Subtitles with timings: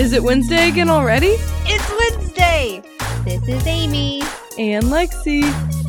[0.00, 1.36] Is it Wednesday again already?
[1.66, 2.82] It's Wednesday!
[3.22, 4.22] This is Amy,
[4.56, 5.42] And Lexi.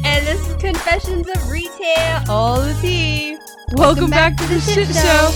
[0.03, 3.37] and this is Confessions of Retail, all the tea.
[3.75, 5.31] Welcome, back, to the shit show.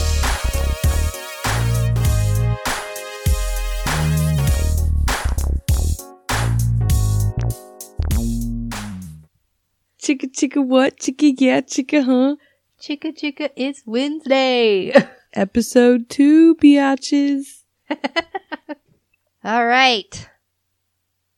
[10.04, 10.98] Chicka chicka what?
[10.98, 12.36] Chicka yeah, chicka huh?
[12.82, 14.92] Chicka chicka, it's Wednesday.
[15.34, 17.65] Episode two, biatches.
[19.44, 20.30] all right.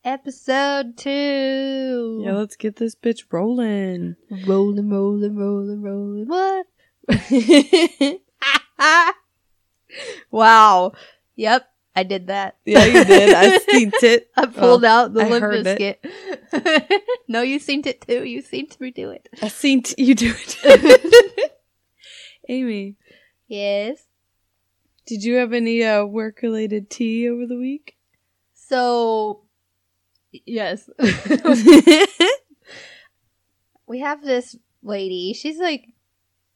[0.03, 2.21] Episode two.
[2.23, 4.15] Yeah, let's get this bitch rolling.
[4.45, 6.27] Rolling, rolling, rolling, rolling.
[6.27, 6.67] What?
[10.31, 10.93] wow.
[11.35, 12.57] Yep, I did that.
[12.65, 13.33] yeah, you did.
[13.33, 14.29] I seen it.
[14.37, 15.99] I pulled oh, out the I Limp heard it.
[17.27, 18.23] No, you seen it too.
[18.23, 19.27] You seen me do it.
[19.41, 20.33] I seen t- you do
[20.63, 21.51] it.
[22.47, 22.95] Amy,
[23.47, 24.06] Yes.
[25.07, 27.95] Did you have any uh, work related tea over the week?
[28.53, 29.45] So,
[30.31, 30.89] yes.
[33.87, 35.33] we have this lady.
[35.33, 35.87] She's like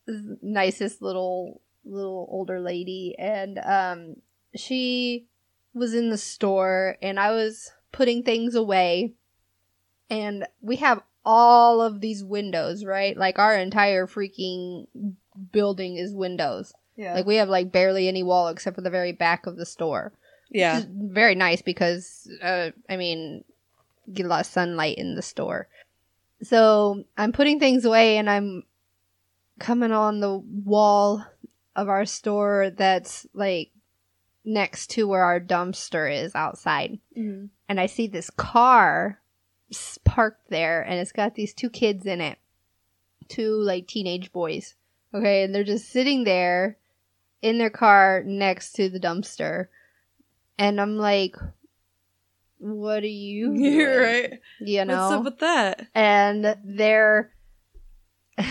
[0.06, 4.16] the nicest little little older lady and um
[4.56, 5.26] she
[5.74, 9.16] was in the store and I was putting things away
[10.10, 13.16] and we have all of these windows, right?
[13.16, 14.88] Like our entire freaking
[15.52, 16.74] building is windows.
[16.95, 17.14] Yeah.
[17.16, 20.14] Like we have like barely any wall except for the very back of the store.
[20.50, 20.78] yeah.
[20.78, 23.44] Which is very nice because uh, I mean,
[24.14, 25.67] get a lot of sunlight in the store.
[26.44, 28.64] So I'm putting things away, and I'm
[29.59, 31.23] coming on the wall
[31.75, 33.69] of our store that's like
[34.44, 37.50] next to where our dumpster is outside, Mhm.
[37.69, 39.19] and I see this car
[40.03, 42.39] parked there, and it's got these two kids in it,
[43.28, 44.73] two like teenage boys.
[45.14, 46.78] Okay, and they're just sitting there
[47.42, 49.67] in their car next to the dumpster.
[50.57, 51.35] And I'm like,
[52.59, 53.74] what are you doing?
[53.74, 54.40] You're right.
[54.59, 55.02] You know?
[55.02, 55.88] What's up with that?
[55.96, 57.31] and they're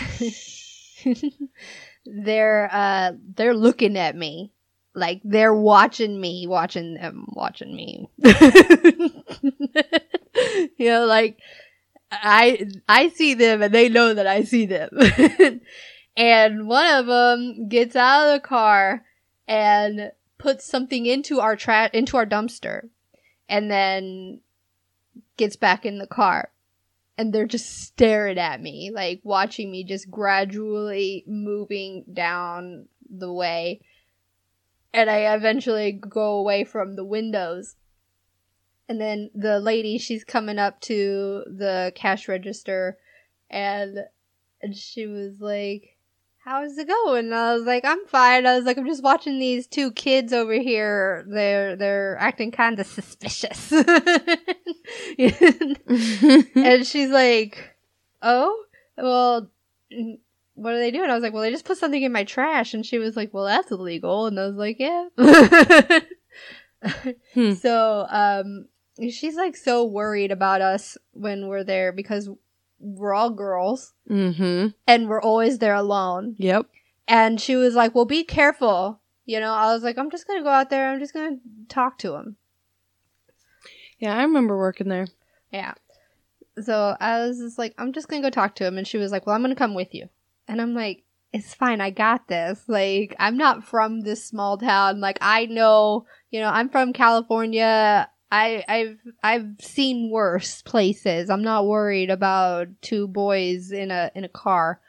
[2.05, 4.51] they're uh they're looking at me
[4.93, 8.09] like they're watching me watching them watching me
[10.77, 11.39] you know like
[12.11, 14.89] i i see them and they know that i see them
[16.15, 19.05] and one of them gets out of the car
[19.47, 22.89] and puts something into our trash, into our dumpster
[23.47, 24.41] and then
[25.37, 26.51] gets back in the car
[27.17, 33.81] and they're just staring at me, like watching me just gradually moving down the way.
[34.93, 37.75] And I eventually go away from the windows.
[38.89, 42.97] And then the lady, she's coming up to the cash register
[43.49, 43.99] and
[44.61, 45.97] and she was like,
[46.43, 47.31] How's it going?
[47.31, 48.47] I was like, I'm fine.
[48.47, 51.23] I was like, I'm just watching these two kids over here.
[51.27, 53.71] They're they're acting kind of suspicious.
[53.71, 53.87] and
[56.87, 57.75] she's like,
[58.23, 58.65] "Oh,
[58.97, 59.51] well,
[60.55, 62.73] what are they doing?" I was like, "Well, they just put something in my trash."
[62.73, 65.09] And she was like, "Well, that's illegal." And I was like, "Yeah."
[67.35, 67.51] Hmm.
[67.61, 68.65] So, um,
[69.11, 72.27] she's like so worried about us when we're there because
[72.81, 74.69] we're all girls mm-hmm.
[74.87, 76.35] and we're always there alone.
[76.37, 76.67] Yep.
[77.07, 80.43] And she was like, "Well, be careful." You know, I was like, "I'm just gonna
[80.43, 80.91] go out there.
[80.91, 81.37] I'm just gonna
[81.69, 82.37] talk to him."
[84.01, 85.07] Yeah, I remember working there.
[85.53, 85.75] Yeah.
[86.59, 89.11] So I was just like, I'm just gonna go talk to him, and she was
[89.11, 90.09] like, Well, I'm gonna come with you,
[90.47, 92.63] and I'm like, It's fine, I got this.
[92.67, 94.99] Like, I'm not from this small town.
[94.99, 98.09] Like, I know, you know, I'm from California.
[98.31, 101.29] I, I've I've seen worse places.
[101.29, 104.79] I'm not worried about two boys in a in a car.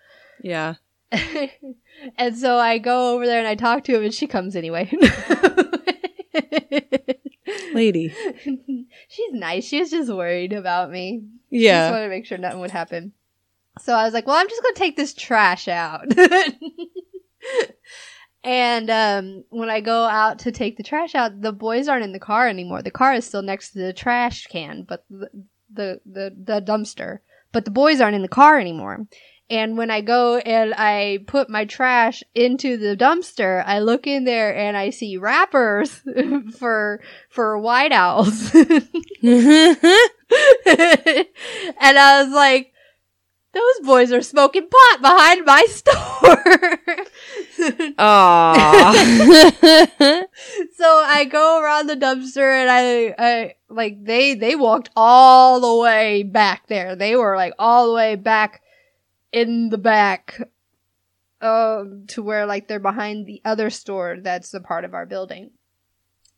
[0.42, 0.75] Yeah.
[2.16, 4.91] and so I go over there and I talk to him, and she comes anyway.
[7.75, 8.14] Lady.
[9.08, 9.64] She's nice.
[9.64, 11.22] She was just worried about me.
[11.50, 11.91] She just Yeah.
[11.91, 13.12] wanted to make sure nothing would happen.
[13.80, 16.06] So I was like, well, I'm just going to take this trash out.
[18.44, 22.12] And um, when I go out to take the trash out, the boys aren't in
[22.12, 22.83] the car anymore.
[22.83, 25.28] The car is still next to the trash can, but the,
[25.72, 27.18] the, the, the dumpster.
[27.53, 29.06] But the boys aren't in the car anymore.
[29.50, 34.24] And when I go and I put my trash into the dumpster, I look in
[34.24, 36.00] there and I see wrappers
[36.59, 38.54] for for white owls.
[38.54, 38.66] and
[41.83, 42.72] I was like,
[43.53, 46.78] those boys are smoking pot behind my store.
[47.59, 48.95] Aww.
[50.75, 55.83] so I go around the dumpster and I, I, like, they, they walked all the
[55.83, 56.97] way back there.
[56.97, 58.63] They were like all the way back
[59.33, 60.41] in the back,
[61.41, 65.51] um, to where like they're behind the other store that's a part of our building.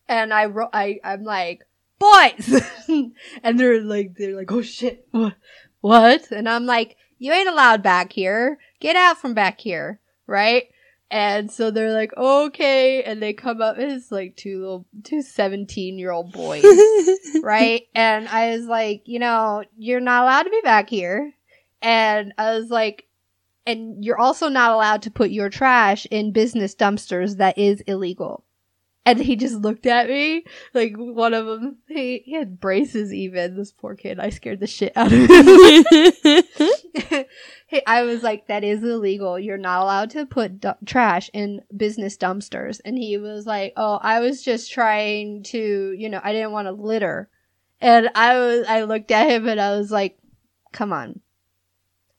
[0.09, 1.63] and I ro- I I'm like,
[1.99, 2.63] boys,
[3.43, 5.35] and they're like they're like, oh shit, what,
[5.81, 6.31] what?
[6.31, 8.59] And I'm like, you ain't allowed back here.
[8.81, 10.65] Get out from back here, right?
[11.11, 15.99] And so they're like, okay, and they come up as like two little, two 17
[15.99, 16.65] year old boys,
[17.43, 17.83] right?
[17.95, 21.33] And I was like, you know, you're not allowed to be back here.
[21.83, 23.06] And I was like,
[23.67, 27.37] and you're also not allowed to put your trash in business dumpsters.
[27.37, 28.44] That is illegal.
[29.06, 31.77] And he just looked at me like one of them.
[31.89, 33.56] He, he had braces even.
[33.56, 34.19] This poor kid.
[34.19, 36.45] I scared the shit out of him.
[37.67, 39.39] hey, I was like, that is illegal.
[39.39, 42.81] You're not allowed to put du- trash in business dumpsters.
[42.85, 46.67] And he was like, oh, I was just trying to, you know, I didn't want
[46.69, 47.29] to litter.
[47.81, 50.19] And I was, I looked at him and I was like,
[50.73, 51.21] come on.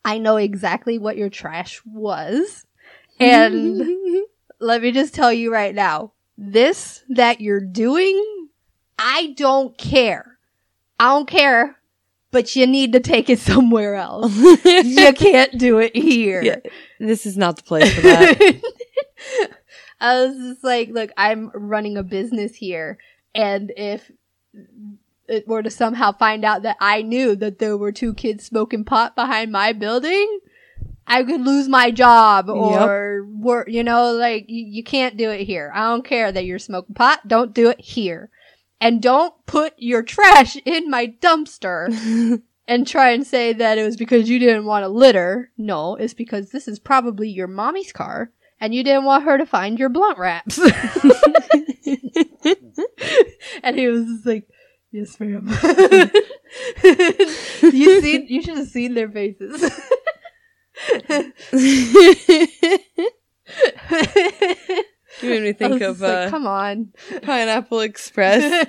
[0.04, 2.66] I know exactly what your trash was.
[3.20, 3.82] And
[4.60, 8.50] let me just tell you right now, this that you're doing,
[8.98, 10.38] I don't care.
[11.00, 11.78] I don't care,
[12.32, 14.36] but you need to take it somewhere else.
[14.66, 16.42] you can't do it here.
[16.42, 16.60] Yeah,
[17.00, 18.62] this is not the place for that.
[20.00, 22.98] I was just like, look, I'm running a business here,
[23.34, 24.12] and if
[25.28, 28.84] it were to somehow find out that I knew that there were two kids smoking
[28.84, 30.40] pot behind my building,
[31.08, 35.46] I could lose my job or work, you know, like you, you can't do it
[35.46, 35.72] here.
[35.74, 37.28] I don't care that you're smoking pot.
[37.28, 38.32] Don't do it here.
[38.82, 43.98] And don't put your trash in my dumpster and try and say that it was
[43.98, 45.52] because you didn't want to litter.
[45.58, 49.46] No, it's because this is probably your mommy's car and you didn't want her to
[49.46, 50.58] find your blunt wraps.
[53.64, 54.48] and he was just like,
[54.92, 55.48] yes, ma'am.
[57.62, 59.72] you seen, you should have seen their faces.
[65.22, 66.90] You made me think of like, uh, come on.
[67.22, 68.68] Pineapple Express,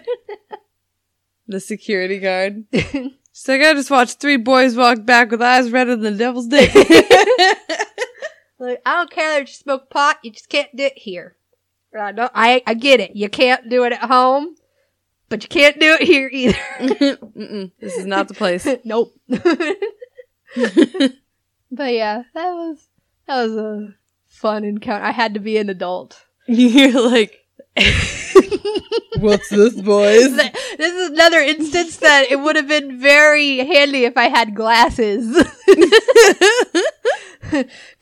[1.49, 2.65] the security guard.
[2.73, 6.47] She's like, I just watched three boys walk back with eyes redder than the devil's
[6.47, 6.73] dick.
[8.59, 11.37] Like, I don't care that you smoke pot, you just can't do it here.
[11.99, 13.15] I, don't, I, I get it.
[13.15, 14.55] You can't do it at home,
[15.29, 16.59] but you can't do it here either.
[17.81, 18.67] This is not the place.
[18.85, 19.15] nope.
[21.71, 22.89] But yeah, that was,
[23.27, 23.95] that was a
[24.27, 25.05] fun encounter.
[25.05, 26.25] I had to be an adult.
[26.47, 27.41] You're like,
[29.19, 30.39] what's this, boys?
[30.77, 35.43] This is another instance that it would have been very handy if I had glasses.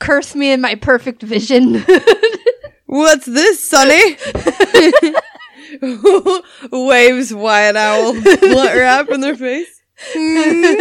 [0.01, 1.85] Curse me in my perfect vision.
[2.87, 4.17] What's this, Sonny?
[6.73, 9.74] Waves White Owl blunt wrap in their face.
[9.97, 10.75] Hmm?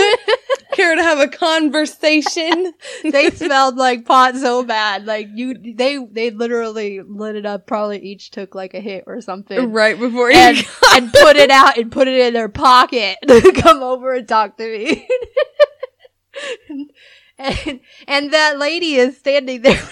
[0.73, 2.73] Care to have a conversation?
[3.03, 5.05] they smelled like pot so bad.
[5.05, 7.67] Like you, they they literally lit it up.
[7.67, 10.57] Probably each took like a hit or something, right before and
[10.91, 14.57] and put it out and put it in their pocket to come over and talk
[14.57, 15.07] to me.
[17.37, 19.89] and and that lady is standing there.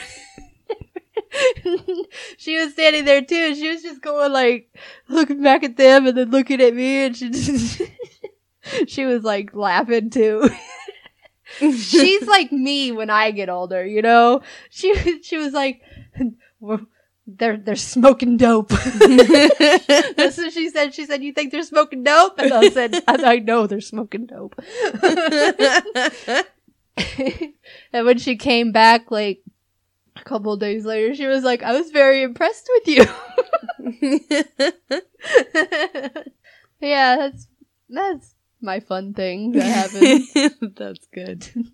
[2.38, 4.74] she was standing there too, and she was just going like
[5.08, 7.82] looking back at them and then looking at me, and she just,
[8.88, 10.50] she was like laughing too.
[11.60, 14.42] She's like me when I get older, you know.
[14.70, 15.82] She she was like,
[17.28, 18.70] they're they're smoking dope.
[18.70, 20.94] That's what she said.
[20.94, 24.28] She said, "You think they're smoking dope?" And I said, "I, I know they're smoking
[24.28, 24.56] dope."
[27.94, 29.42] and when she came back, like
[30.16, 33.06] a couple of days later, she was like, "I was very impressed with you."
[36.80, 37.48] yeah, that's
[37.90, 40.76] that's my fun thing that happened.
[40.78, 41.48] That's good.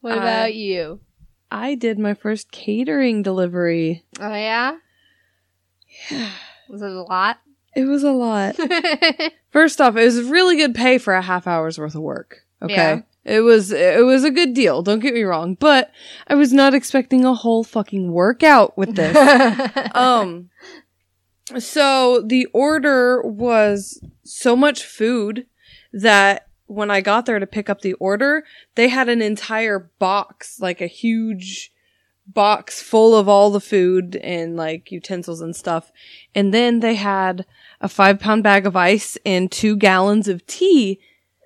[0.00, 1.00] What about you?
[1.50, 4.04] I did my first catering delivery.
[4.18, 4.78] Oh yeah?
[6.10, 6.30] yeah,
[6.70, 7.38] was it a lot?
[7.76, 8.56] It was a lot.
[9.50, 12.46] First off, it was really good pay for a half hour's worth of work.
[12.62, 12.74] Okay.
[12.74, 13.00] Yeah.
[13.22, 15.90] It was it was a good deal, don't get me wrong, but
[16.26, 19.14] I was not expecting a whole fucking workout with this.
[19.94, 20.48] um
[21.58, 25.46] so the order was so much food
[25.92, 28.44] that when I got there to pick up the order,
[28.76, 31.72] they had an entire box, like a huge
[32.26, 35.90] box full of all the food and like utensils and stuff.
[36.34, 37.44] And then they had
[37.80, 41.00] a five pound bag of ice and two gallons of tea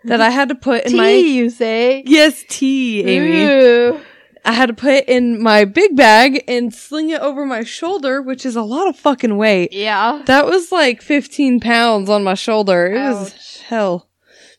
[0.05, 2.03] that I had to put in my Tea, my you say?
[2.07, 3.45] Yes, tea, Amy.
[3.45, 4.01] Ooh.
[4.45, 8.21] I had to put it in my big bag and sling it over my shoulder,
[8.21, 9.73] which is a lot of fucking weight.
[9.73, 10.21] Yeah.
[10.27, 12.93] That was like 15 pounds on my shoulder.
[12.93, 14.11] It was hell.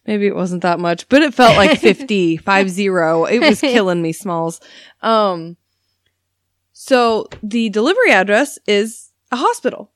[0.08, 3.26] Maybe it wasn't that much, but it felt like 50, five zero.
[3.26, 4.62] It was killing me, Smalls.
[5.02, 5.58] Um,
[6.74, 9.92] so the delivery address is a hospital,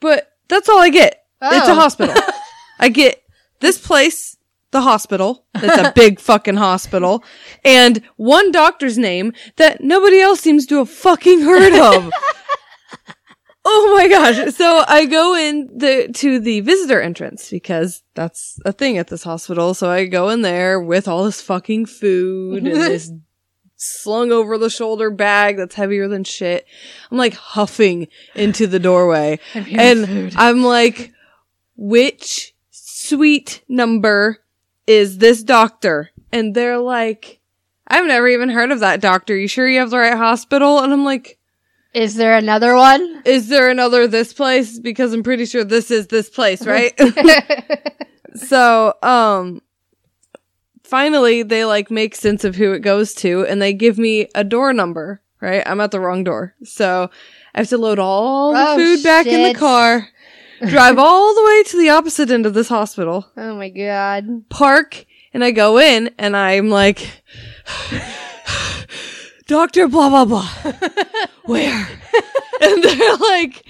[0.00, 1.24] but That's all I get.
[1.42, 1.74] It's a Oh.
[1.74, 2.14] hospital.
[2.78, 3.22] I get
[3.60, 4.36] this place,
[4.72, 5.46] the hospital.
[5.54, 7.24] That's a big fucking hospital.
[7.64, 12.10] And one doctor's name that nobody else seems to have fucking heard of.
[13.64, 14.54] oh my gosh.
[14.54, 19.24] So I go in the, to the visitor entrance because that's a thing at this
[19.24, 19.74] hospital.
[19.74, 23.10] So I go in there with all this fucking food and this
[23.76, 26.66] slung over the shoulder bag that's heavier than shit.
[27.10, 31.12] I'm like huffing into the doorway and I'm like,
[31.76, 34.38] which suite number
[34.86, 36.10] is this doctor?
[36.32, 37.40] And they're like,
[37.86, 39.36] I've never even heard of that doctor.
[39.36, 40.80] You sure you have the right hospital?
[40.80, 41.38] And I'm like,
[41.94, 43.22] Is there another one?
[43.24, 44.78] is there another this place?
[44.78, 46.92] Because I'm pretty sure this is this place, right?
[48.34, 49.62] so, um,
[50.82, 54.44] finally they like make sense of who it goes to and they give me a
[54.44, 55.62] door number, right?
[55.66, 56.54] I'm at the wrong door.
[56.64, 57.10] So
[57.54, 60.08] I have to load all the Oh, food back in the car,
[60.66, 64.48] drive all the way to the opposite end of this hospital, oh my god.
[64.48, 67.22] park, and I go in and I'm like,
[69.46, 70.48] Doctor blah blah blah.
[71.44, 71.88] Where?
[72.62, 73.64] and they're like,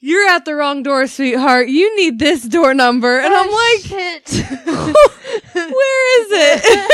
[0.00, 1.68] You're at the wrong door, sweetheart.
[1.68, 3.18] You need this door number.
[3.18, 4.28] And I'm Oh, like, shit.
[5.54, 6.90] Where is it?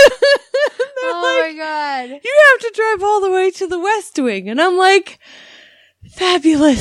[1.02, 2.20] oh like, my god.
[2.22, 4.48] You have to drive all the way to the West Wing.
[4.48, 5.18] And I'm like,
[6.12, 6.80] Fabulous.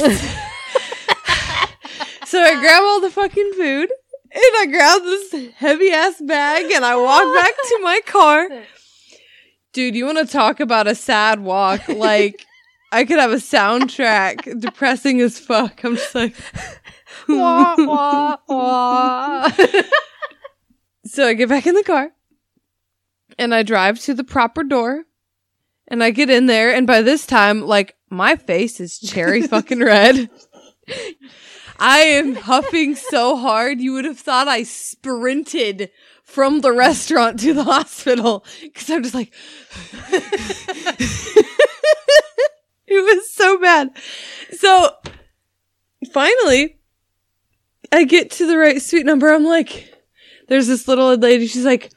[2.25, 3.89] so I grab all the fucking food
[4.31, 8.47] and I grab this heavy ass bag and I walk back to my car.
[9.71, 11.81] Dude, you want to talk about a sad walk?
[11.89, 12.45] Like,
[12.91, 15.83] I could have a soundtrack, depressing as fuck.
[15.83, 16.35] I'm just like,
[17.27, 19.51] Wah, wah, wah.
[21.05, 22.11] so I get back in the car
[23.37, 25.03] and I drive to the proper door
[25.87, 26.73] and I get in there.
[26.73, 30.29] And by this time, like, my face is cherry fucking red.
[31.79, 35.91] I am huffing so hard, you would have thought I sprinted
[36.29, 39.33] from the restaurant to the hospital because I'm just like,
[42.87, 43.89] it was so bad.
[44.51, 44.91] So
[46.13, 46.77] finally,
[47.91, 49.33] I get to the right suite number.
[49.33, 49.91] I'm like,
[50.47, 51.47] there's this little old lady.
[51.47, 51.91] She's like,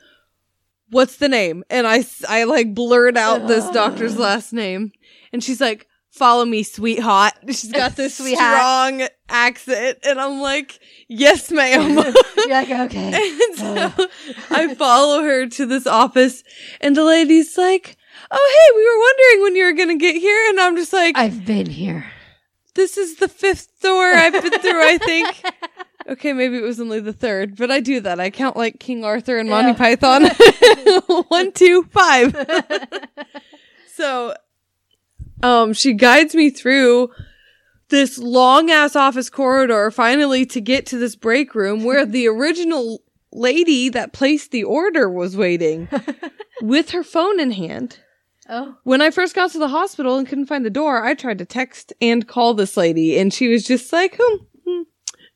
[0.89, 1.63] what's the name?
[1.69, 4.93] And I, I like blurt out this doctor's last name.
[5.35, 7.35] And she's like, follow me, sweetheart.
[7.49, 8.57] She's got this Sweetheart.
[8.57, 9.99] strong accent.
[10.05, 11.97] And I'm like, yes, ma'am.
[12.37, 13.13] You're like, okay.
[13.15, 14.07] And so
[14.51, 16.45] I follow her to this office
[16.81, 17.97] and the lady's like,
[18.31, 20.49] Oh, hey, we were wondering when you were going to get here.
[20.51, 22.07] And I'm just like, I've been here.
[22.75, 25.43] this is the fifth door I've been through, I think.
[26.09, 28.19] Okay, maybe it was only the third, but I do that.
[28.21, 29.77] I count like King Arthur and Monty Yeah.
[29.77, 31.25] Python.
[31.29, 32.35] One, two, five.
[33.95, 34.35] so,
[35.43, 37.11] um, she guides me through
[37.93, 43.03] this long ass office corridor finally to get to this break room where the original
[43.31, 45.89] lady that placed the order was waiting
[46.63, 48.01] with her phone in hand.
[48.49, 48.77] Oh.
[48.83, 51.45] When I first got to the hospital and couldn't find the door, I tried to
[51.45, 54.83] text and call this lady, and she was just like, hmm, hmm,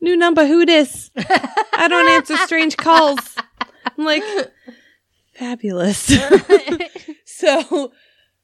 [0.00, 1.10] new number, who this?
[1.16, 3.18] I don't answer strange calls.
[3.60, 4.24] I'm like,
[5.34, 6.12] fabulous.
[7.24, 7.92] so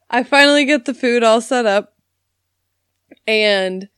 [0.09, 1.97] I finally get the food all set up,
[3.27, 3.89] and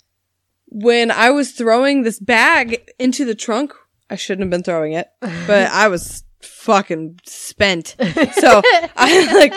[0.75, 3.73] when I was throwing this bag into the trunk,
[4.11, 7.95] I shouldn't have been throwing it, but I was fucking spent.
[7.99, 8.61] So
[8.97, 9.55] I like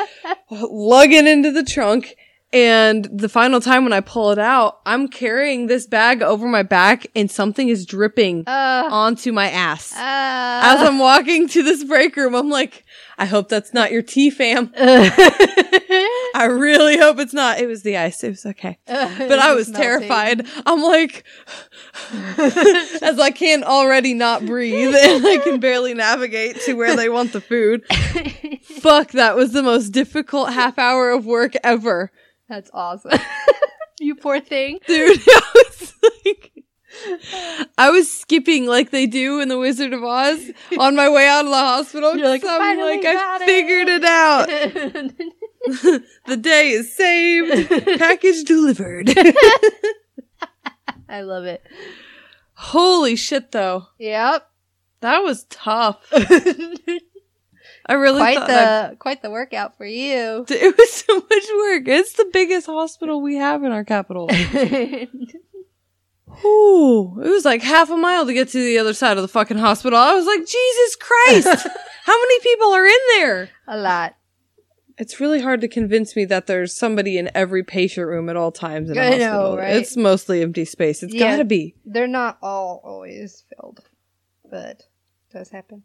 [0.49, 2.15] lug it into the trunk.
[2.53, 6.63] And the final time when I pull it out, I'm carrying this bag over my
[6.63, 9.91] back and something is dripping Uh, onto my ass.
[9.93, 12.85] uh, As I'm walking to this break room, I'm like,
[13.17, 14.71] I hope that's not your tea, fam.
[16.37, 17.59] I really hope it's not.
[17.59, 18.23] It was the ice.
[18.23, 18.77] It was okay.
[18.87, 20.45] But I was terrified.
[20.65, 21.25] I'm like,
[22.37, 27.33] as I can't already not breathe and I can barely navigate to where they want
[27.33, 27.83] the food.
[28.63, 32.11] Fuck, that was the most difficult half hour of work ever.
[32.47, 33.19] That's awesome.
[33.99, 34.79] you poor thing.
[34.85, 35.93] Dude, I was
[36.25, 36.53] like,
[37.77, 41.45] I was skipping like they do in The Wizard of Oz on my way out
[41.45, 42.15] of the hospital.
[42.15, 44.49] You're like, I'm like, I it." figured it out.
[46.25, 47.69] the day is saved.
[47.99, 49.09] Package delivered.
[51.09, 51.63] I love it.
[52.53, 53.87] Holy shit, though.
[53.99, 54.49] Yep.
[55.01, 56.03] That was tough.
[56.09, 56.31] quite
[57.85, 60.45] I really the thought that- quite the workout for you.
[60.49, 61.87] it was so much work.
[61.87, 64.29] It's the biggest hospital we have in our capital.
[66.45, 69.27] Ooh, it was like half a mile to get to the other side of the
[69.27, 69.97] fucking hospital.
[69.97, 71.67] I was like, Jesus Christ!
[72.03, 73.49] How many people are in there?
[73.67, 74.15] A lot.
[74.99, 78.51] It's really hard to convince me that there's somebody in every patient room at all
[78.51, 79.57] times in a I know, hospital.
[79.57, 79.75] right?
[79.75, 81.03] It's mostly empty space.
[81.03, 81.31] It's Yeah.
[81.33, 81.75] gotta be.
[81.85, 83.81] They're not all always filled,
[84.49, 84.83] but it
[85.31, 85.83] does happen.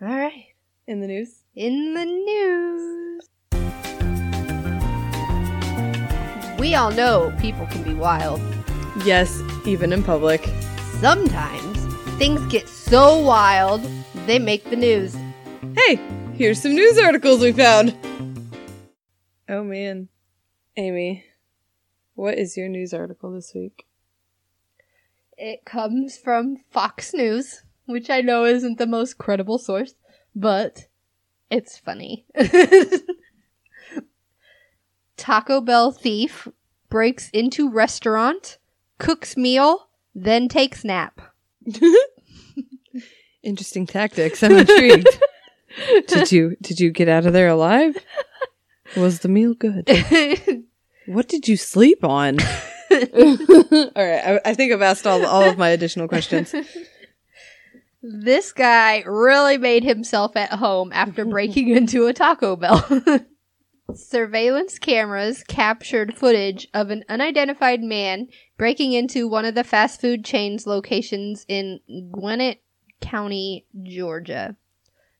[0.00, 0.46] All right.
[0.86, 1.42] In the news?
[1.54, 3.28] In the news.
[6.58, 8.40] We all know people can be wild.
[9.04, 10.48] Yes, even in public.
[11.00, 11.76] Sometimes
[12.16, 13.82] things get so wild,
[14.26, 15.14] they make the news.
[15.76, 16.00] Hey,
[16.38, 17.96] here's some news articles we found.
[19.48, 20.08] Oh man.
[20.76, 21.24] Amy,
[22.14, 23.86] what is your news article this week?
[25.36, 29.94] It comes from Fox News, which I know isn't the most credible source,
[30.34, 30.86] but
[31.50, 32.24] it's funny.
[35.16, 36.46] Taco Bell thief
[36.88, 38.58] breaks into restaurant,
[38.98, 41.20] cooks meal, then takes nap.
[43.42, 44.42] Interesting tactics.
[44.44, 45.08] I'm intrigued.
[46.06, 47.96] did you did you get out of there alive?
[48.96, 49.88] Was the meal good?
[51.06, 52.38] What did you sleep on?
[52.90, 56.54] all right, I, I think I've asked all all of my additional questions.
[58.02, 62.84] this guy really made himself at home after breaking into a Taco Bell.
[63.94, 70.26] Surveillance cameras captured footage of an unidentified man breaking into one of the fast food
[70.26, 71.80] chain's locations in
[72.12, 72.60] Gwinnett
[73.00, 74.56] County, Georgia.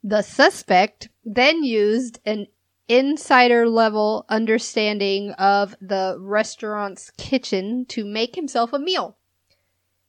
[0.09, 2.47] The suspect then used an
[2.88, 9.19] insider level understanding of the restaurant's kitchen to make himself a meal.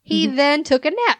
[0.01, 0.37] He mm-hmm.
[0.37, 1.17] then took a nap.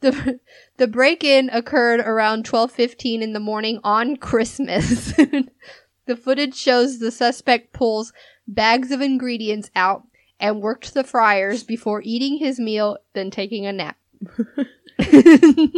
[0.00, 0.38] the
[0.76, 5.14] the break-in occurred around 12:15 in the morning on Christmas.
[6.06, 8.12] the footage shows the suspect pulls
[8.46, 10.04] bags of ingredients out
[10.38, 13.96] and worked the fryers before eating his meal then taking a nap.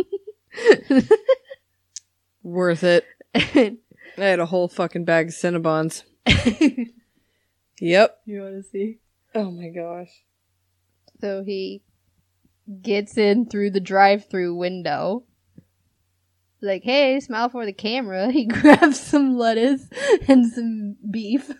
[2.42, 3.04] Worth it.
[3.34, 3.76] I
[4.16, 6.02] had a whole fucking bag of Cinnabons.
[7.80, 8.22] Yep.
[8.26, 8.98] you want to see?
[9.36, 10.10] Oh my gosh.
[11.20, 11.82] So he
[12.82, 15.22] gets in through the drive-through window.
[16.60, 18.32] Like, hey, smile for the camera.
[18.32, 19.86] He grabs some lettuce
[20.26, 21.52] and some beef.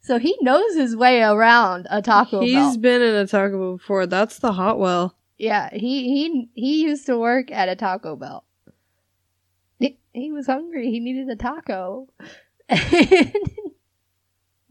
[0.00, 2.78] so he knows his way around a Taco He's Bell.
[2.78, 4.06] been in a Taco Bell before.
[4.06, 5.18] That's the hot well.
[5.38, 8.44] Yeah, he he he used to work at a Taco Bell.
[9.78, 10.90] He, he was hungry.
[10.90, 12.08] He needed a taco.
[12.70, 13.32] I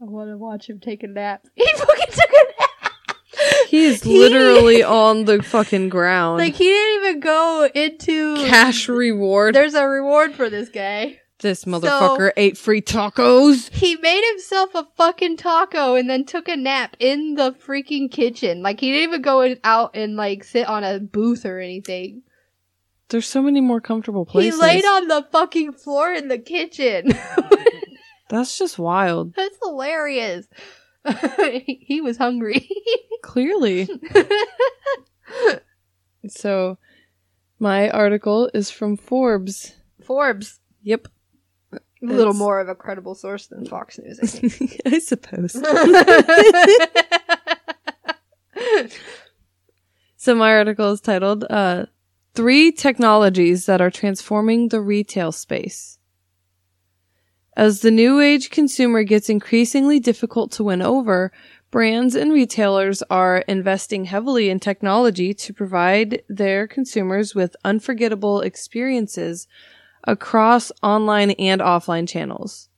[0.00, 1.46] want to watch him take a nap.
[1.54, 3.16] He fucking took a nap.
[3.68, 6.38] He's He- literally on the fucking ground.
[6.38, 9.54] Like he didn't even go into Cash reward.
[9.54, 11.20] There's a reward for this guy.
[11.40, 13.68] This motherfucker ate free tacos.
[13.70, 18.62] He made himself a fucking taco and then took a nap in the freaking kitchen.
[18.62, 22.22] Like he didn't even go in, out and like sit on a booth or anything.
[23.08, 24.54] There's so many more comfortable places.
[24.54, 27.12] He laid on the fucking floor in the kitchen.
[28.28, 29.34] That's just wild.
[29.34, 30.48] That's hilarious.
[31.66, 32.68] he was hungry.
[33.22, 33.88] Clearly.
[36.28, 36.78] So,
[37.60, 39.76] my article is from Forbes.
[40.02, 41.08] Forbes, Yep.
[42.02, 44.20] A little It's- more of a credible source than Fox News.
[44.20, 44.78] I.
[44.94, 45.54] I suppose.
[50.18, 51.86] So my article is titled uh,
[52.34, 55.98] Three Technologies That Are Transforming the Retail Space.
[57.56, 61.30] As the new age consumer gets increasingly difficult to win over,
[61.70, 69.46] brands and retailers are investing heavily in technology to provide their consumers with unforgettable experiences
[70.06, 72.68] across online and offline channels.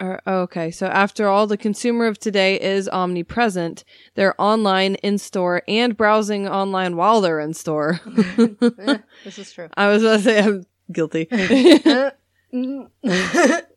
[0.00, 3.84] Are- okay, so after all, the consumer of today is omnipresent.
[4.14, 8.00] They're online, in store, and browsing online while they're in store.
[9.24, 9.68] This is true.
[9.76, 11.28] I was about to say I'm guilty.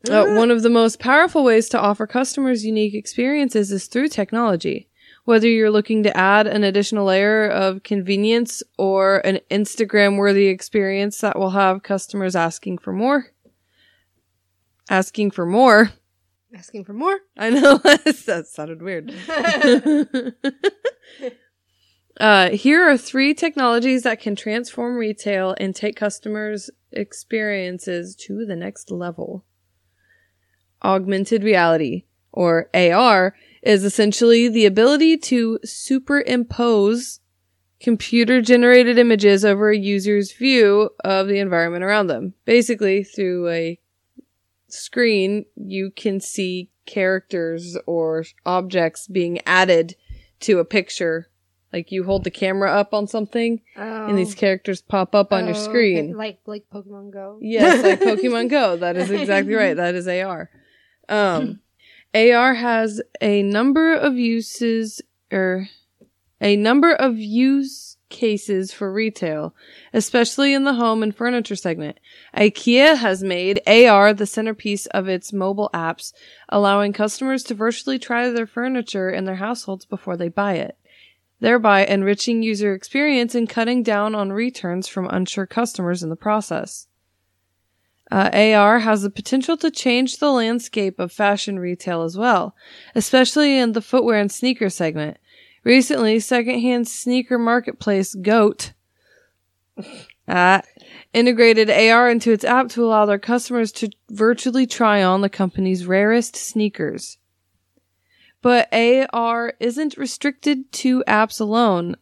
[0.07, 4.87] Uh, one of the most powerful ways to offer customers unique experiences is through technology.
[5.27, 11.19] Whether you're looking to add an additional layer of convenience or an Instagram worthy experience
[11.19, 13.33] that will have customers asking for more.
[14.89, 15.91] Asking for more.
[16.55, 17.19] Asking for more.
[17.37, 19.13] I know that sounded weird.
[22.21, 28.55] uh, here are three technologies that can transform retail and take customers' experiences to the
[28.55, 29.43] next level.
[30.81, 33.35] Augmented reality, or AR,
[33.67, 37.19] is essentially the ability to superimpose
[37.79, 42.33] computer generated images over a user's view of the environment around them.
[42.45, 43.79] Basically, through a
[44.67, 49.95] screen, you can see characters or objects being added
[50.39, 51.27] to a picture
[51.73, 54.07] Like you hold the camera up on something Oh.
[54.07, 55.65] and these characters pop up on your Oh, okay.
[55.69, 56.15] screen.
[56.15, 57.37] like like Pokemon Go.
[57.41, 58.77] Yes, like Pokemon Go.
[58.77, 59.75] That is exactly right.
[59.83, 60.49] That is AR.
[61.09, 61.59] Um,
[62.13, 65.67] AR has a number of uses or
[66.39, 69.53] a number of use cases for retail,
[69.93, 71.99] especially in the home and furniture segment.
[72.35, 76.13] IKEA has made AR the centerpiece of its mobile apps,
[76.49, 80.77] allowing customers to virtually try their furniture in their households before they buy it,
[81.39, 86.86] thereby enriching user experience and cutting down on returns from unsure customers in the process.
[88.09, 92.55] Uh, AR has the potential to change the landscape of fashion retail as well,
[92.95, 95.17] especially in the footwear and sneaker segment.
[95.63, 98.71] Recently, secondhand sneaker marketplace Goat
[100.27, 100.61] uh,
[101.13, 105.85] integrated AR into its app to allow their customers to virtually try on the company's
[105.85, 107.17] rarest sneakers.
[108.41, 111.95] But AR isn't restricted to apps alone.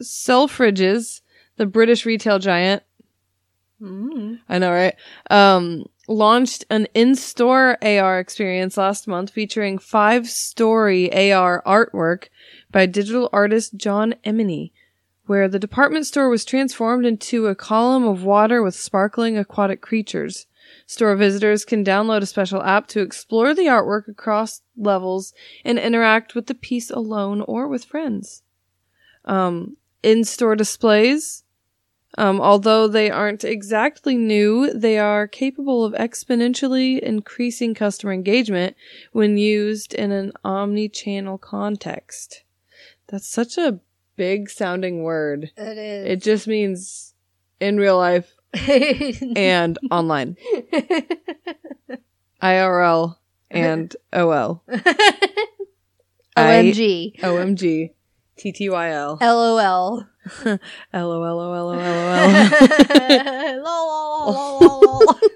[0.00, 1.22] Selfridges,
[1.56, 2.82] the British retail giant,
[3.80, 4.40] Mm.
[4.48, 4.94] I know, right?
[5.30, 12.28] Um, launched an in-store AR experience last month featuring five-story AR artwork
[12.70, 14.72] by digital artist Jon Emmony,
[15.26, 20.46] where the department store was transformed into a column of water with sparkling aquatic creatures.
[20.86, 25.32] Store visitors can download a special app to explore the artwork across levels
[25.64, 28.42] and interact with the piece alone or with friends.
[29.24, 31.42] Um, in-store displays
[32.16, 38.76] um, although they aren't exactly new, they are capable of exponentially increasing customer engagement
[39.12, 42.42] when used in an omni-channel context.
[43.08, 43.80] That's such a
[44.16, 45.50] big sounding word.
[45.56, 46.06] It is.
[46.06, 47.14] It just means
[47.60, 48.34] in real life
[49.36, 50.36] and online.
[52.42, 53.16] IRL
[53.50, 54.62] and OL.
[56.36, 57.18] OMG.
[57.20, 57.90] OMG.
[58.38, 59.20] TTYL.
[59.20, 60.06] LOL.
[63.62, 65.14] Lol.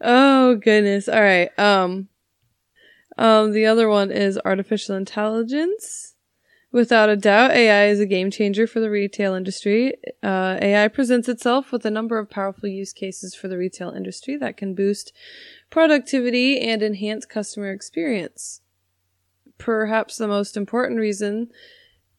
[0.00, 1.08] Oh goodness.
[1.08, 1.50] All right.
[1.58, 2.08] Um
[3.16, 6.14] um the other one is artificial intelligence.
[6.70, 9.94] Without a doubt, AI is a game changer for the retail industry.
[10.22, 14.36] Uh, AI presents itself with a number of powerful use cases for the retail industry
[14.36, 15.12] that can boost
[15.70, 18.60] productivity and enhance customer experience.
[19.58, 21.50] Perhaps the most important reason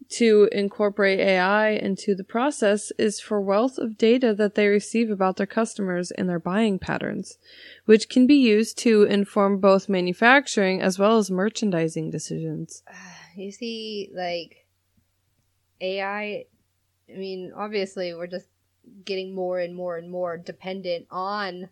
[0.10, 5.38] to incorporate AI into the process is for wealth of data that they receive about
[5.38, 7.38] their customers and their buying patterns,
[7.86, 12.82] which can be used to inform both manufacturing as well as merchandising decisions.
[12.90, 12.96] Uh,
[13.36, 14.66] you see, like
[15.80, 16.46] AI.
[17.08, 18.48] I mean, obviously, we're just
[19.06, 21.70] getting more and more and more dependent on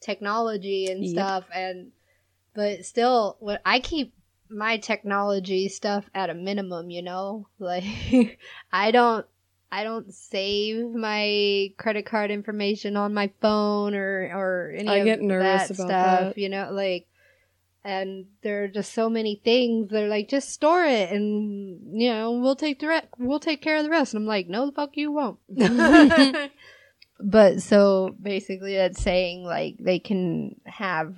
[0.00, 1.12] technology and Yep.
[1.12, 1.92] stuff, and
[2.54, 4.14] but still, what I keep
[4.50, 6.90] my technology stuff at a minimum.
[6.90, 8.38] You know, like
[8.72, 9.26] I don't.
[9.72, 15.04] I don't save my credit card information on my phone or or any I of
[15.04, 16.34] get nervous that about stuff.
[16.34, 16.38] that.
[16.38, 17.06] You know, like
[17.84, 19.90] and there are just so many things.
[19.90, 23.76] They're like, just store it, and you know, we'll take the direct, we'll take care
[23.76, 24.14] of the rest.
[24.14, 25.38] And I'm like, no, the fuck you won't.
[27.20, 31.14] but so basically, that's saying like they can have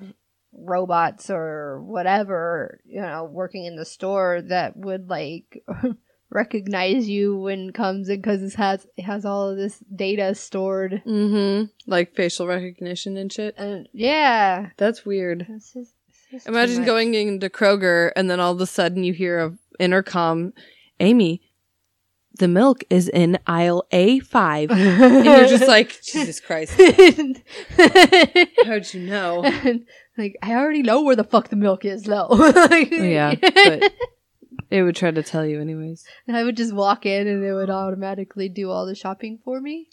[0.52, 5.64] robots or whatever, you know, working in the store that would like
[6.30, 10.34] recognize you when it comes in because it has it has all of this data
[10.34, 11.02] stored.
[11.06, 11.66] Mm-hmm.
[11.86, 13.54] Like facial recognition and shit.
[13.56, 15.46] And yeah, That's weird.
[15.48, 15.92] this is.
[16.30, 19.52] this is Imagine going into Kroger and then all of a sudden you hear a
[19.78, 20.52] intercom,
[21.00, 21.42] Amy,
[22.38, 24.70] the milk is in aisle A5.
[24.72, 26.72] and you're just like, Jesus Christ.
[28.64, 29.42] How'd you know?
[30.16, 32.28] Like I already know where the fuck the milk is, though.
[32.90, 33.92] yeah, but
[34.70, 36.04] it would try to tell you anyways.
[36.26, 39.60] and I would just walk in, and it would automatically do all the shopping for
[39.60, 39.88] me.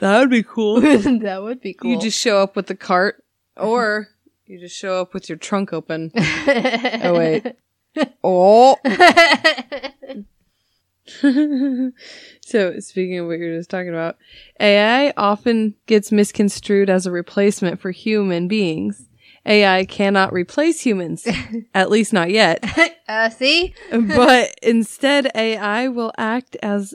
[0.00, 0.80] That would be cool.
[0.80, 1.90] that would be cool.
[1.90, 3.24] You just show up with the cart
[3.56, 4.08] or
[4.46, 6.12] you just show up with your trunk open.
[6.14, 7.56] Oh, wait.
[8.22, 8.76] Oh.
[12.40, 14.16] so, speaking of what you were just talking about,
[14.60, 19.05] AI often gets misconstrued as a replacement for human beings.
[19.46, 21.26] AI cannot replace humans,
[21.74, 22.64] at least not yet.
[23.08, 26.94] uh, see, but instead, AI will act as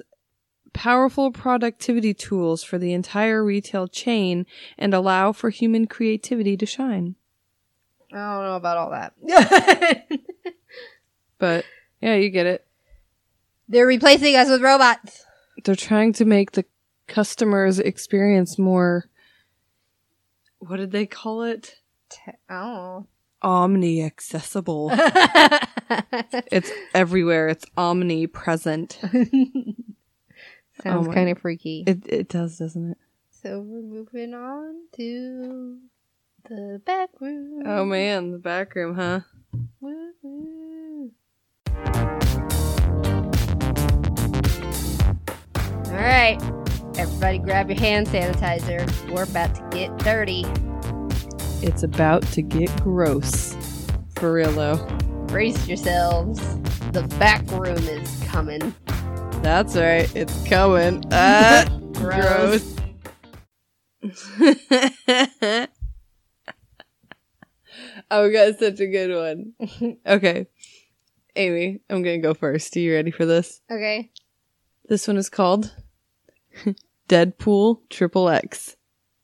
[0.73, 4.45] powerful productivity tools for the entire retail chain
[4.77, 7.15] and allow for human creativity to shine.
[8.13, 9.13] I don't know about all that.
[11.41, 11.65] But
[11.99, 12.67] yeah, you get it.
[13.67, 15.25] They're replacing us with robots.
[15.63, 16.65] They're trying to make the
[17.07, 19.09] customer's experience more.
[20.59, 21.80] What did they call it?
[22.11, 23.07] Te- I don't know.
[23.41, 24.91] omni accessible.
[26.51, 27.47] it's everywhere.
[27.47, 28.99] It's omnipresent.
[30.83, 31.83] Sounds my- kind of freaky.
[31.87, 32.97] It it does, doesn't it?
[33.43, 35.77] so we're moving on to
[36.47, 37.63] the back room.
[37.65, 39.21] Oh man, the back room, huh?
[39.79, 41.11] Woo woo.
[45.85, 46.39] All right,
[46.97, 48.85] everybody, grab your hand sanitizer.
[49.11, 50.45] We're about to get dirty.
[51.63, 53.55] It's about to get gross.
[54.15, 54.77] For real though.
[55.27, 56.39] Brace yourselves.
[56.91, 58.73] The back room is coming.
[59.41, 60.13] That's right.
[60.15, 61.03] It's coming.
[61.11, 62.75] Ah, Gross.
[64.01, 64.21] gross.
[68.11, 69.97] oh, we got such a good one.
[70.05, 70.47] Okay.
[71.35, 72.75] Amy, I'm going to go first.
[72.75, 73.61] Are you ready for this?
[73.71, 74.11] Okay.
[74.89, 75.73] This one is called
[77.07, 78.75] Deadpool Triple X.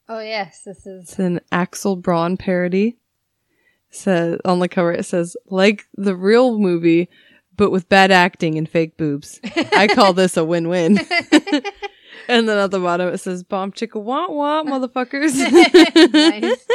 [0.10, 1.04] Oh yes, this is.
[1.04, 2.98] It's an Axel Braun parody.
[3.89, 7.10] Says on the cover it says like the real movie,
[7.56, 9.39] but with bad acting and fake boobs.
[9.74, 11.00] I call this a win-win.
[12.28, 15.36] and then at the bottom it says "Bomb chicka wah wah, motherfuckers."
[16.13, 16.67] nice.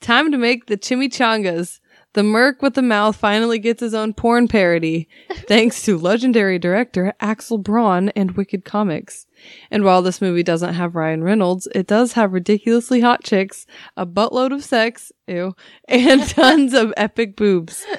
[0.00, 1.80] Time to make the chimichangas.
[2.12, 5.08] The Merc with the mouth finally gets his own porn parody,
[5.48, 9.26] thanks to legendary director Axel Braun and Wicked Comix.
[9.70, 14.06] And while this movie doesn't have Ryan Reynolds, it does have ridiculously hot chicks, a
[14.06, 15.54] buttload of sex, ew,
[15.88, 17.84] and tons of epic boobs.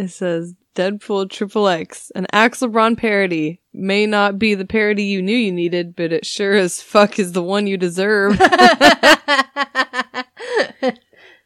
[0.00, 3.60] It says Deadpool Triple X, an Axel Braun parody.
[3.74, 7.32] May not be the parody you knew you needed, but it sure as fuck is
[7.32, 8.40] the one you deserve.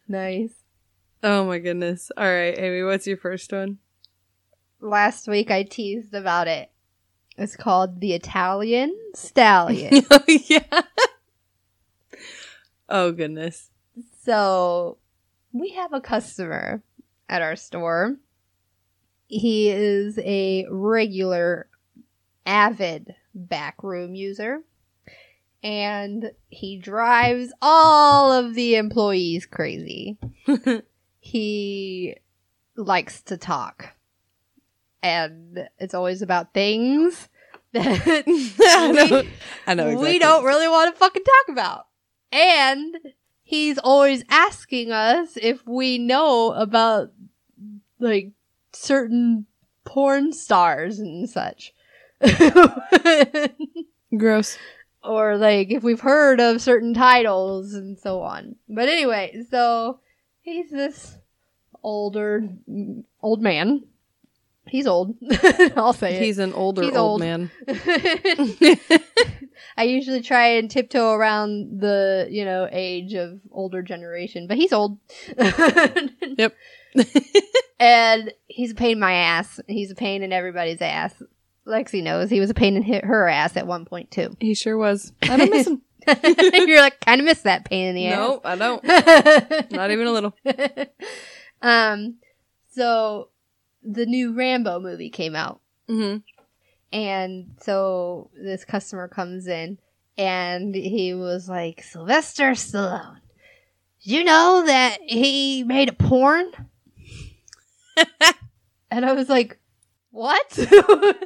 [0.08, 0.54] nice.
[1.24, 2.12] Oh my goodness.
[2.16, 3.78] All right, Amy, what's your first one?
[4.80, 6.70] Last week I teased about it.
[7.36, 10.04] It's called the Italian Stallion.
[10.10, 10.82] oh, yeah.
[12.88, 13.70] Oh goodness.
[14.22, 14.98] so
[15.52, 16.82] we have a customer
[17.28, 18.16] at our store.
[19.26, 21.68] He is a regular,
[22.46, 24.60] avid backroom user.
[25.62, 30.18] And he drives all of the employees crazy.
[31.20, 32.16] he
[32.76, 33.94] likes to talk.
[35.04, 37.28] And it's always about things
[37.72, 38.24] that
[38.60, 39.22] I know.
[39.66, 39.86] I know.
[39.88, 40.12] Exactly.
[40.12, 41.86] we don't really want to fucking talk about.
[42.32, 42.96] And
[43.42, 47.12] he's always asking us if we know about
[48.00, 48.32] like
[48.72, 49.44] certain
[49.84, 51.74] porn stars and such.
[54.16, 54.56] Gross.
[55.02, 58.56] or like if we've heard of certain titles and so on.
[58.68, 60.00] But anyway, so
[60.40, 61.18] he's this
[61.82, 62.48] older
[63.20, 63.84] old man.
[64.66, 65.14] He's old.
[65.76, 66.22] I'll say it.
[66.22, 67.20] He's an older He's old, old.
[67.20, 67.50] man.
[69.76, 74.72] I usually try and tiptoe around the, you know, age of older generation, but he's
[74.72, 74.98] old.
[76.36, 76.54] Yep.
[77.78, 79.60] and he's a pain in my ass.
[79.68, 81.14] He's a pain in everybody's ass.
[81.66, 84.36] Lexi knows he was a pain in her ass at one point too.
[84.40, 85.12] he sure was.
[85.22, 85.82] I don't miss him.
[86.06, 88.16] You're like, kind of miss that pain in the ass.
[88.18, 88.82] no, I don't.
[89.72, 90.34] Not even a little.
[91.62, 92.16] um,
[92.72, 93.28] so
[93.84, 95.60] the new Rambo movie came out.
[95.88, 96.16] hmm
[96.92, 99.78] And so this customer comes in
[100.16, 103.18] and he was like, Sylvester Stallone,
[104.02, 106.46] did you know that he made a porn?
[108.90, 109.58] and I was like,
[110.10, 110.58] what?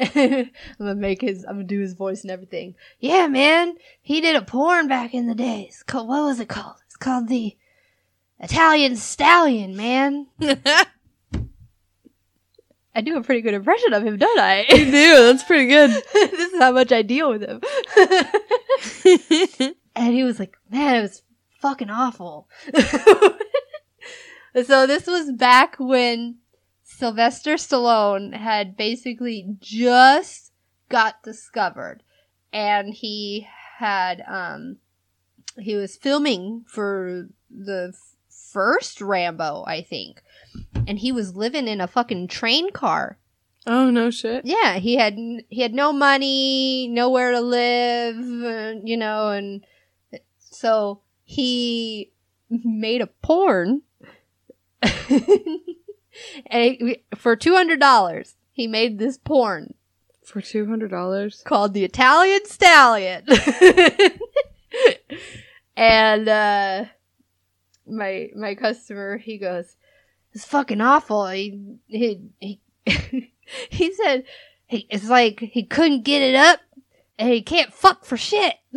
[0.00, 2.74] I'm gonna make his, I'm gonna do his voice and everything.
[3.00, 5.82] Yeah, man, he did a porn back in the days.
[5.86, 6.76] Called, what was it called?
[6.86, 7.56] It's called the
[8.40, 10.26] Italian Stallion, man.
[12.94, 14.64] I do a pretty good impression of him, don't I?
[14.70, 14.90] you do.
[14.90, 15.90] That's pretty good.
[16.12, 17.60] this is how much I deal with him.
[19.94, 21.22] and he was like, man, it was
[21.60, 22.48] fucking awful.
[24.64, 26.36] so this was back when
[26.84, 30.52] Sylvester Stallone had basically just
[30.88, 32.02] got discovered
[32.50, 33.46] and he
[33.78, 34.78] had, um,
[35.58, 37.92] he was filming for the
[38.56, 40.22] first Rambo, I think.
[40.86, 43.18] And he was living in a fucking train car.
[43.66, 44.46] oh no shit.
[44.46, 45.12] Yeah, he had
[45.50, 49.62] he had no money, nowhere to live, uh, you know, and
[50.38, 52.12] so he
[52.48, 53.82] made a porn,
[56.46, 59.74] and for two hundred dollars, he made this porn
[60.24, 61.42] For two hundred dollars.
[61.44, 63.26] called the Italian Stallion,
[65.76, 66.84] and uh,
[67.88, 69.76] my my customer he goes,
[70.32, 72.60] "It's fucking awful." He he he
[73.70, 74.24] he said
[74.66, 76.60] he it's like he couldn't get it up
[77.18, 78.54] and he can't fuck for shit.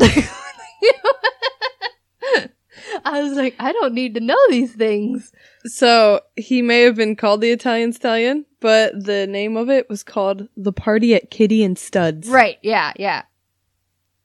[3.06, 5.32] I was like, I don't need to know these things.
[5.66, 10.04] So he may have been called the Italian Stallion, but the name of it was
[10.04, 12.30] called The Party at Kitty and Studs.
[12.30, 13.24] Right, yeah, yeah.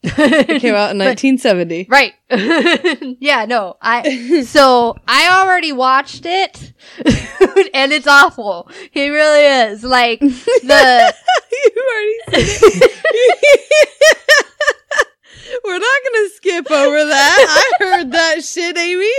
[0.07, 1.87] It came out in But- 1970.
[1.88, 2.12] Right.
[3.21, 3.77] yeah, no.
[3.81, 6.73] I so I already watched it
[7.75, 8.69] and it's awful.
[8.93, 9.83] It really is.
[9.85, 11.14] Like the
[11.53, 14.74] you already said it.
[15.64, 17.75] We're not gonna skip over that.
[17.79, 19.11] I heard that shit, Amy.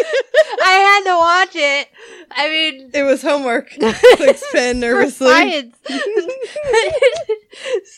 [0.61, 1.87] I had to watch it.
[2.31, 3.69] I mean It was homework.
[4.17, 5.71] Clicks pen nervously.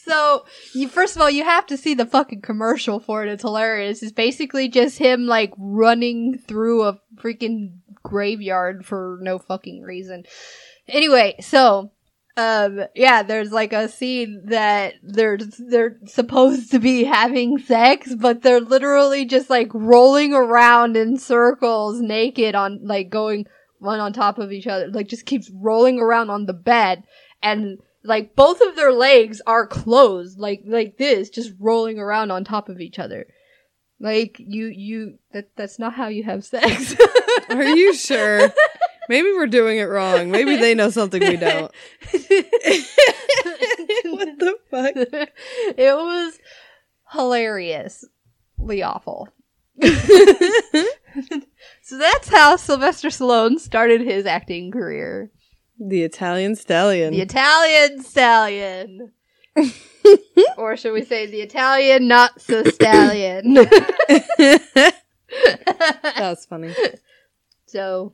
[0.04, 3.30] so you first of all you have to see the fucking commercial for it.
[3.30, 4.04] It's hilarious.
[4.04, 10.26] It's basically just him like running through a freaking graveyard for no fucking reason.
[10.88, 11.91] Anyway, so
[12.38, 18.43] um yeah, there's like a scene that they're they're supposed to be having sex, but
[18.43, 23.47] they're literally just like rolling around in circles naked on like going
[23.80, 27.04] one on top of each other, like just keeps rolling around on the bed
[27.41, 32.43] and like both of their legs are closed, like like this, just rolling around on
[32.43, 33.26] top of each other.
[34.00, 36.95] Like you you that that's not how you have sex.
[37.50, 38.54] Are you sure?
[39.10, 40.32] Maybe we're doing it wrong.
[40.32, 41.72] Maybe they know something we don't.
[44.06, 44.91] what the fuck?
[44.96, 46.38] it was
[47.12, 48.10] hilariously
[48.84, 49.30] awful.
[49.82, 49.89] so
[51.98, 55.32] that's how Sylvester Stallone started his acting career.
[55.80, 57.13] The Italian Stallion.
[57.13, 59.12] The Italian stallion.
[60.58, 63.54] or should we say the Italian not so stallion?
[63.54, 64.96] that
[66.17, 66.74] was funny.
[67.67, 68.13] so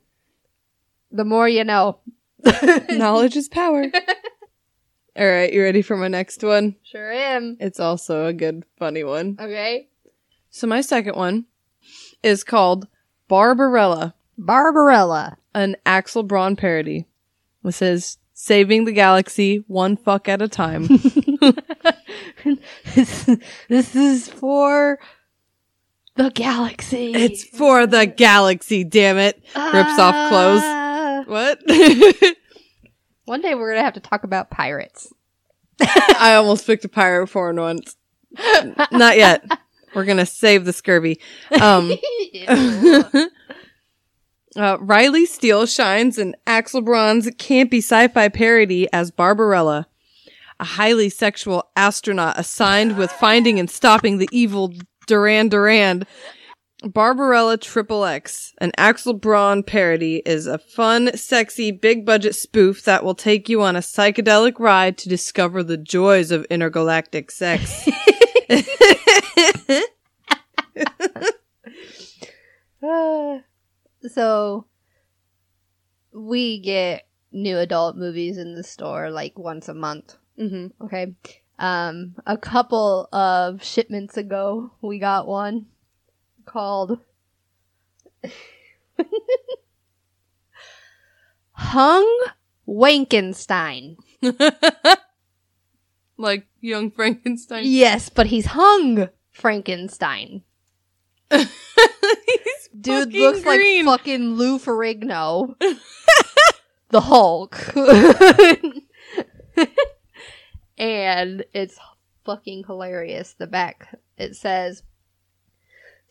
[1.13, 1.99] the more you know.
[2.89, 3.86] Knowledge is power.
[5.15, 6.76] All right, you ready for my next one?
[6.84, 7.56] Sure am.
[7.60, 9.38] It's also a good, funny one.
[9.39, 9.88] Okay.
[10.49, 11.45] So my second one
[12.23, 12.88] is called
[13.28, 15.38] Barbarella, Barbarella.
[15.54, 17.06] an Axel Braun parody.
[17.63, 20.88] It says "Saving the Galaxy one fuck at a time."
[22.95, 23.30] this,
[23.69, 24.99] this is for
[26.15, 27.13] the galaxy.
[27.13, 29.36] it's for the galaxy, damn it!
[29.56, 30.62] rips off clothes.
[30.63, 30.93] Ah.
[31.34, 31.63] What?
[33.26, 35.12] One day we're gonna have to talk about pirates.
[35.82, 37.98] I almost picked a pirate porn once.
[38.91, 39.43] Not yet.
[39.96, 41.19] We're gonna save the scurvy.
[41.60, 41.91] Um.
[44.56, 49.88] Uh, Riley Steele shines in Axel Braun's campy sci-fi parody as Barbarella,
[50.60, 54.72] a highly sexual astronaut assigned with finding and stopping the evil
[55.08, 56.06] Duran Duran.
[56.84, 63.06] Barbarella Triple X, an Axel Braun parody, is a fun, sexy, big budget spoof that
[63.06, 67.88] will take you on a psychedelic ride to discover the joys of intergalactic sex.
[72.84, 73.39] Uh,
[74.12, 74.65] so
[76.12, 80.17] we get new adult movies in the store like once a month.
[80.38, 81.15] hmm Okay.
[81.60, 85.67] Um, a couple of shipments ago, we got one
[86.46, 87.00] called
[91.52, 92.26] Hung
[92.68, 93.98] Wankenstein.
[96.18, 97.64] like young Frankenstein.
[97.66, 100.44] Yes, but he's hung Frankenstein.
[101.32, 103.86] He's Dude looks green.
[103.86, 105.56] like fucking Lou Ferrigno.
[106.90, 107.76] the Hulk.
[110.78, 111.78] and it's
[112.24, 113.34] fucking hilarious.
[113.34, 114.84] The back, it says,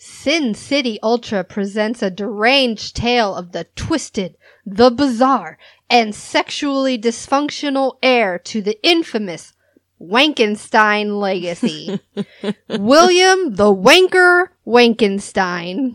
[0.04, 4.36] Sin City Ultra presents a deranged tale of the twisted,
[4.66, 9.52] the bizarre, and sexually dysfunctional heir to the infamous
[10.00, 12.00] Wankenstein legacy.
[12.68, 15.94] William the Wanker Wankenstein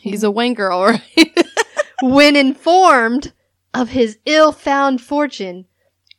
[0.00, 1.46] He's a wanker, all right.
[2.02, 3.34] when informed
[3.74, 5.66] of his ill-found fortune,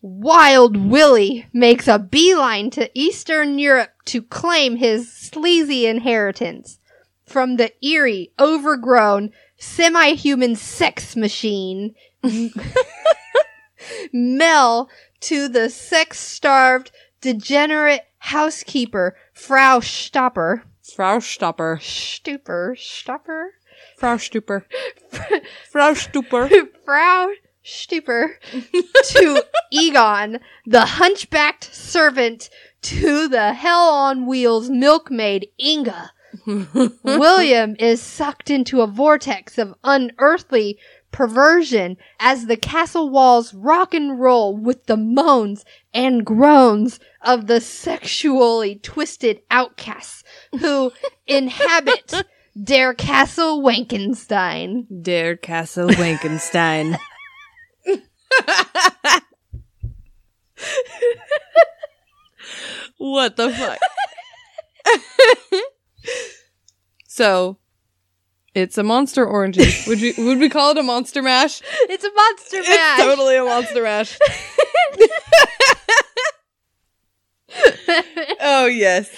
[0.01, 6.77] Wild Willie makes a beeline to Eastern Europe to claim his sleazy inheritance
[7.27, 11.93] from the eerie, overgrown, semi-human sex machine,
[14.13, 14.89] Mel
[15.19, 16.91] to the sex-starved,
[17.21, 20.63] degenerate housekeeper, Frau Stopper.
[20.95, 21.77] Frau Stopper.
[21.81, 23.53] Stuper, Stopper?
[23.97, 24.63] Frau Stuper.
[25.71, 26.67] Frau Stuper.
[26.85, 27.29] Frau
[27.63, 28.29] Stuper
[29.09, 32.49] to Egon, the hunchbacked servant
[32.81, 36.11] to the hell on wheels milkmaid Inga.
[37.03, 40.77] William is sucked into a vortex of unearthly
[41.11, 45.63] perversion as the castle walls rock and roll with the moans
[45.93, 50.23] and groans of the sexually twisted outcasts
[50.59, 50.91] who
[51.27, 52.13] inhabit
[52.61, 54.85] Der Castle Wankenstein.
[55.03, 56.97] Der Castle Wankenstein.
[62.97, 63.79] what the fuck?
[67.07, 67.57] so,
[68.53, 69.87] it's a monster orangey.
[69.87, 71.61] Would you would we call it a monster mash?
[71.89, 72.99] It's a monster mash.
[72.99, 74.17] It's totally a monster mash.
[78.41, 79.09] oh yes.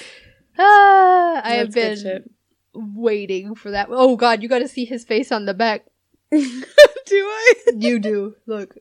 [0.58, 2.30] Ah, I have been
[2.74, 3.88] waiting for that.
[3.90, 5.86] Oh god, you got to see his face on the back.
[6.32, 6.40] Do
[7.12, 7.54] I?
[7.78, 8.36] You do.
[8.46, 8.76] Look.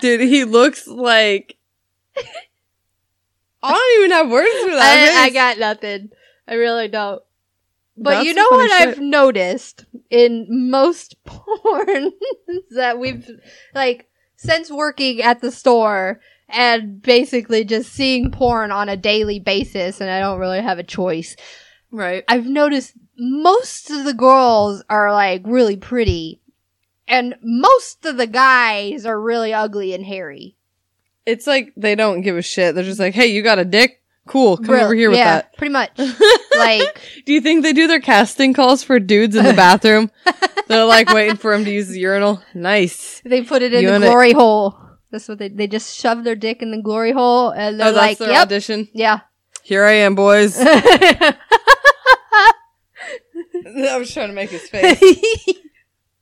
[0.00, 1.56] Dude, he looks like
[3.62, 5.18] I don't even have words for that.
[5.18, 6.10] I, I got nothing.
[6.48, 7.22] I really don't.
[7.96, 8.88] But That's you know what shit.
[8.88, 12.12] I've noticed in most porn
[12.70, 13.28] that we've
[13.74, 20.00] like since working at the store and basically just seeing porn on a daily basis
[20.00, 21.36] and I don't really have a choice.
[21.90, 22.24] right.
[22.26, 26.40] I've noticed most of the girls are like really pretty
[27.06, 30.56] and most of the guys are really ugly and hairy.
[31.26, 32.74] It's like they don't give a shit.
[32.74, 34.02] They're just like, "Hey, you got a dick?
[34.26, 35.90] Cool, come Real- over here with that." Pretty much.
[36.58, 40.10] like Do you think they do their casting calls for dudes in the bathroom?
[40.68, 42.42] They're like waiting for him to use the urinal.
[42.54, 43.20] Nice.
[43.24, 44.76] They put it in You the glory hole.
[45.10, 47.92] That's what they they just shove their dick in the glory hole and they're Oh,
[47.92, 48.88] like, that's their "Yep, audition.
[48.92, 49.20] yeah."
[49.62, 50.56] Here I am, boys.
[50.58, 51.36] I
[53.98, 55.00] was trying to make his face.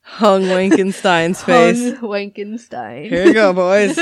[0.03, 1.99] Hung Wankenstein's face.
[1.99, 3.09] Hung Wankenstein.
[3.09, 3.97] Here you go, boys.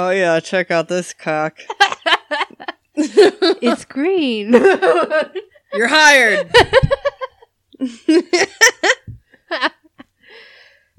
[0.00, 1.58] Oh yeah, check out this cock.
[2.94, 4.52] it's green.
[5.72, 6.48] You're hired.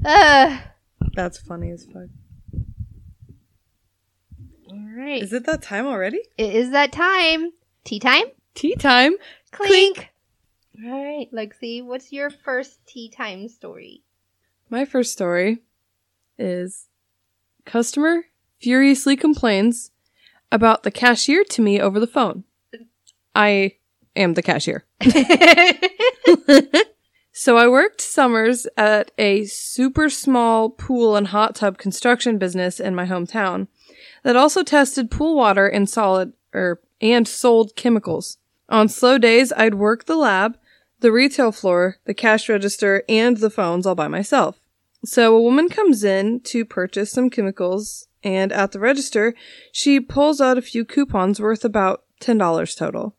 [0.03, 0.59] uh,
[1.15, 2.09] That's funny as fuck.
[4.69, 6.19] all right, Is it that time already?
[6.37, 7.53] it is that time.
[7.85, 8.25] Tea time.
[8.53, 9.13] Tea time.
[9.51, 10.09] Clink.
[10.85, 14.03] All right, Lexi, what's your first tea time story?
[14.69, 15.59] My first story
[16.37, 16.87] is
[17.65, 18.23] customer
[18.59, 19.91] furiously complains
[20.51, 22.43] about the cashier to me over the phone.
[23.35, 23.75] I
[24.15, 24.85] am the cashier.
[27.39, 32.93] So I worked summers at a super small pool and hot tub construction business in
[32.93, 33.69] my hometown
[34.23, 38.39] that also tested pool water and solid or and sold chemicals.
[38.67, 40.57] On slow days, I'd work the lab,
[40.99, 44.59] the retail floor, the cash register, and the phones all by myself.
[45.05, 49.33] So a woman comes in to purchase some chemicals, and at the register,
[49.71, 53.15] she pulls out a few coupons worth about $10 total.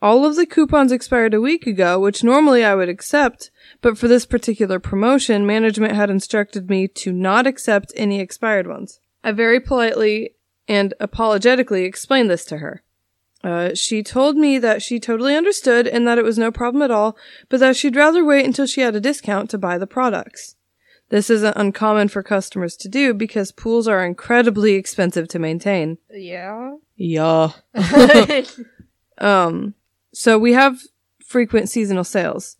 [0.00, 4.06] All of the coupons expired a week ago, which normally I would accept, but for
[4.06, 9.00] this particular promotion, management had instructed me to not accept any expired ones.
[9.24, 10.34] I very politely
[10.68, 12.84] and apologetically explained this to her.
[13.42, 16.90] Uh, she told me that she totally understood and that it was no problem at
[16.90, 17.16] all,
[17.48, 20.56] but that she'd rather wait until she had a discount to buy the products.
[21.10, 25.98] This isn't uncommon for customers to do because pools are incredibly expensive to maintain.
[26.10, 26.76] yeah.
[26.96, 27.52] Yeah.
[29.20, 29.74] Um,
[30.12, 30.80] so we have
[31.24, 32.56] frequent seasonal sales.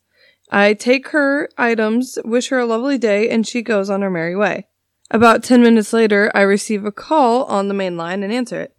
[0.51, 4.35] I take her items, wish her a lovely day, and she goes on her merry
[4.35, 4.67] way.
[5.11, 8.77] About 10 minutes later, I receive a call on the main line and answer it.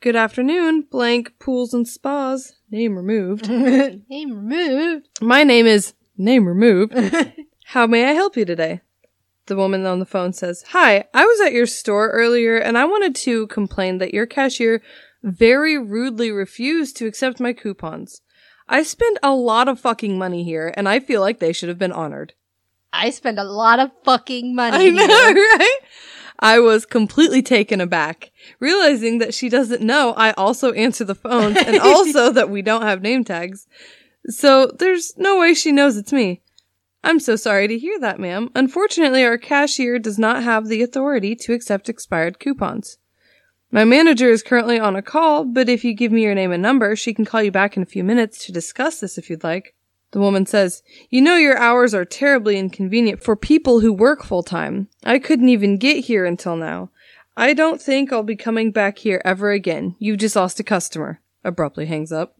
[0.00, 2.54] Good afternoon, blank pools and spas.
[2.70, 3.48] Name removed.
[3.48, 5.08] Name removed.
[5.20, 6.94] My name is name removed.
[7.64, 8.80] How may I help you today?
[9.48, 12.84] The woman on the phone says, Hi, I was at your store earlier and I
[12.84, 14.82] wanted to complain that your cashier
[15.22, 18.20] very rudely refused to accept my coupons.
[18.68, 21.78] I spend a lot of fucking money here and I feel like they should have
[21.78, 22.34] been honored.
[22.92, 24.88] I spend a lot of fucking money.
[24.88, 25.34] I know, here.
[25.58, 25.78] right?
[26.40, 28.30] I was completely taken aback,
[28.60, 32.82] realizing that she doesn't know I also answer the phones and also that we don't
[32.82, 33.66] have name tags.
[34.28, 36.42] So there's no way she knows it's me.
[37.08, 38.50] I'm so sorry to hear that, ma'am.
[38.54, 42.98] Unfortunately, our cashier does not have the authority to accept expired coupons.
[43.70, 46.62] My manager is currently on a call, but if you give me your name and
[46.62, 49.42] number, she can call you back in a few minutes to discuss this if you'd
[49.42, 49.74] like.
[50.10, 54.42] The woman says, You know your hours are terribly inconvenient for people who work full
[54.42, 54.88] time.
[55.02, 56.90] I couldn't even get here until now.
[57.38, 59.96] I don't think I'll be coming back here ever again.
[59.98, 61.22] You've just lost a customer.
[61.42, 62.36] Abruptly hangs up.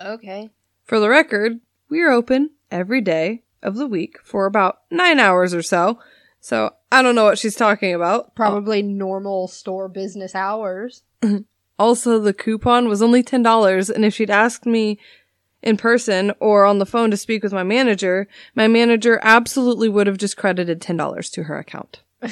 [0.00, 0.48] Okay.
[0.86, 5.54] For the record, we are open every day of the week for about nine hours
[5.54, 5.98] or so.
[6.40, 8.34] So I don't know what she's talking about.
[8.34, 11.02] Probably normal store business hours.
[11.78, 14.98] Also, the coupon was only $10, and if she'd asked me
[15.62, 20.08] in person or on the phone to speak with my manager, my manager absolutely would
[20.08, 22.02] have just credited $10 to her account.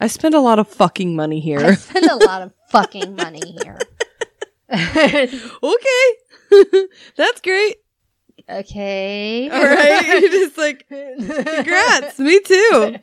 [0.00, 1.60] I spend a lot of fucking money here.
[1.60, 3.78] I spend a lot of fucking money here.
[5.62, 6.86] Okay.
[7.16, 7.76] That's great.
[8.50, 9.48] Okay.
[9.50, 10.06] All right.
[10.20, 12.18] You're just like, congrats.
[12.18, 12.96] Me too.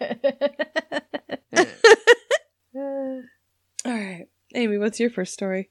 [3.85, 4.27] All right.
[4.53, 5.69] Amy, what's your first story?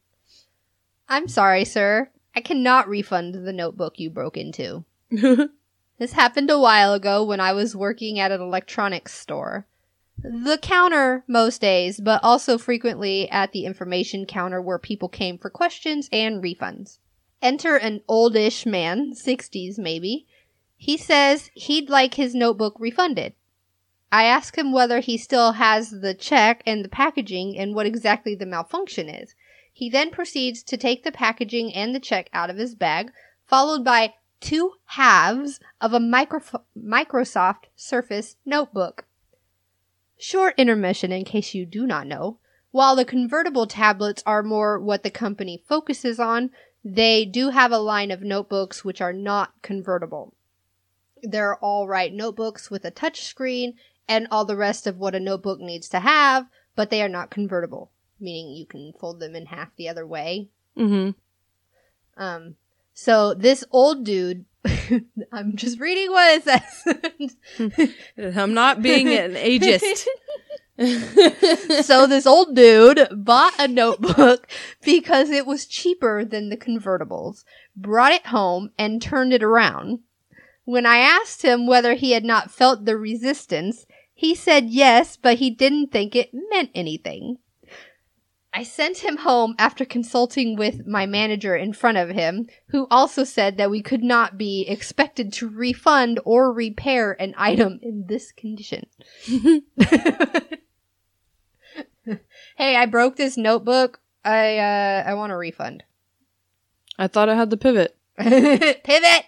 [1.09, 2.11] I'm sorry, sir.
[2.35, 4.85] I cannot refund the notebook you broke into.
[5.99, 9.67] This happened a while ago when I was working at an electronics store.
[10.19, 15.51] The counter most days, but also frequently at the information counter where people came for
[15.51, 16.99] questions and refunds.
[17.45, 20.27] Enter an oldish man, 60s maybe.
[20.79, 23.35] He says he'd like his notebook refunded.
[24.11, 28.35] I ask him whether he still has the check and the packaging and what exactly
[28.35, 29.35] the malfunction is.
[29.71, 33.13] He then proceeds to take the packaging and the check out of his bag,
[33.47, 39.05] followed by two halves of a micro- Microsoft Surface notebook.
[40.17, 42.39] Short intermission in case you do not know.
[42.71, 46.51] While the convertible tablets are more what the company focuses on,
[46.85, 50.35] they do have a line of notebooks which are not convertible.
[51.23, 53.75] They're all right notebooks with a touch screen
[54.07, 57.31] and all the rest of what a notebook needs to have, but they are not
[57.31, 60.51] convertible, meaning you can fold them in half the other way.
[60.77, 61.11] mm-hmm.
[62.17, 62.57] Um,
[62.93, 64.45] so this old dude,
[65.33, 67.97] I'm just reading what it says.
[68.37, 70.07] I'm not being an ageist.
[71.83, 74.49] so this old dude bought a notebook
[74.83, 77.45] because it was cheaper than the convertibles,
[77.77, 80.01] brought it home and turned it around.
[80.65, 85.39] When I asked him whether he had not felt the resistance, he said yes, but
[85.39, 87.39] he didn't think it meant anything.
[88.53, 93.25] I sent him home after consulting with my manager in front of him, who also
[93.25, 98.33] said that we could not be expected to refund or repair an item in this
[98.33, 98.87] condition.
[102.57, 104.01] hey, I broke this notebook.
[104.25, 105.85] I uh I want a refund.
[106.99, 107.97] I thought I had the pivot.
[108.17, 109.25] Pivot!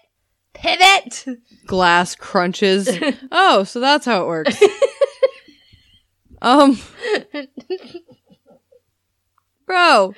[0.55, 1.27] Pivot!
[1.67, 2.89] Glass crunches.
[3.33, 4.63] oh, so that's how it works.
[6.41, 6.79] um,
[9.67, 10.15] bro,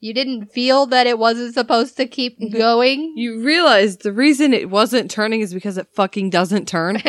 [0.00, 3.12] You didn't feel that it wasn't supposed to keep going?
[3.16, 7.02] you realize the reason it wasn't turning is because it fucking doesn't turn.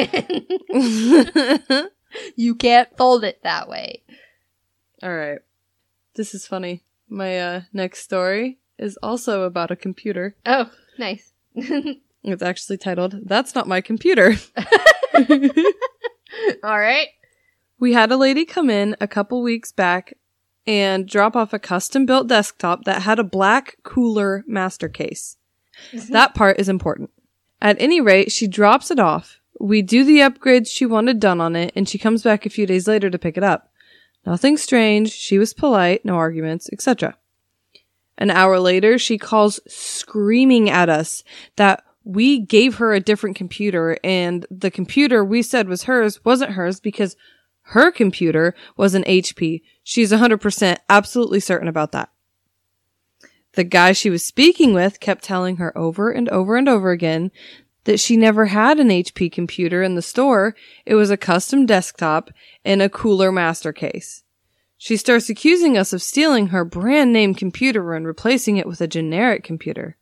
[2.36, 4.04] you can't fold it that way.
[5.02, 5.40] All right.
[6.16, 6.84] This is funny.
[7.08, 10.36] My uh, next story is also about a computer.
[10.46, 11.34] Oh, nice.
[12.24, 14.36] It's actually titled, That's Not My Computer.
[16.64, 17.08] All right.
[17.80, 20.16] We had a lady come in a couple weeks back
[20.68, 25.38] and drop off a custom built desktop that had a black cooler master case.
[25.94, 27.10] That part is important.
[27.62, 29.40] At any rate, she drops it off.
[29.60, 32.66] We do the upgrades she wanted done on it, and she comes back a few
[32.66, 33.72] days later to pick it up.
[34.26, 35.12] Nothing strange.
[35.12, 37.18] She was polite, no arguments, etc.
[38.18, 41.24] An hour later, she calls screaming at us
[41.56, 46.52] that we gave her a different computer and the computer we said was hers wasn't
[46.52, 47.16] hers because
[47.62, 49.62] her computer was an HP.
[49.84, 52.10] She's 100% absolutely certain about that.
[53.54, 57.32] The guy she was speaking with kept telling her over and over and over again
[57.86, 60.56] that she never had an HP computer in the store.
[60.86, 62.32] It was a custom desktop
[62.64, 64.24] and a cooler master case.
[64.78, 68.88] She starts accusing us of stealing her brand name computer and replacing it with a
[68.88, 69.98] generic computer.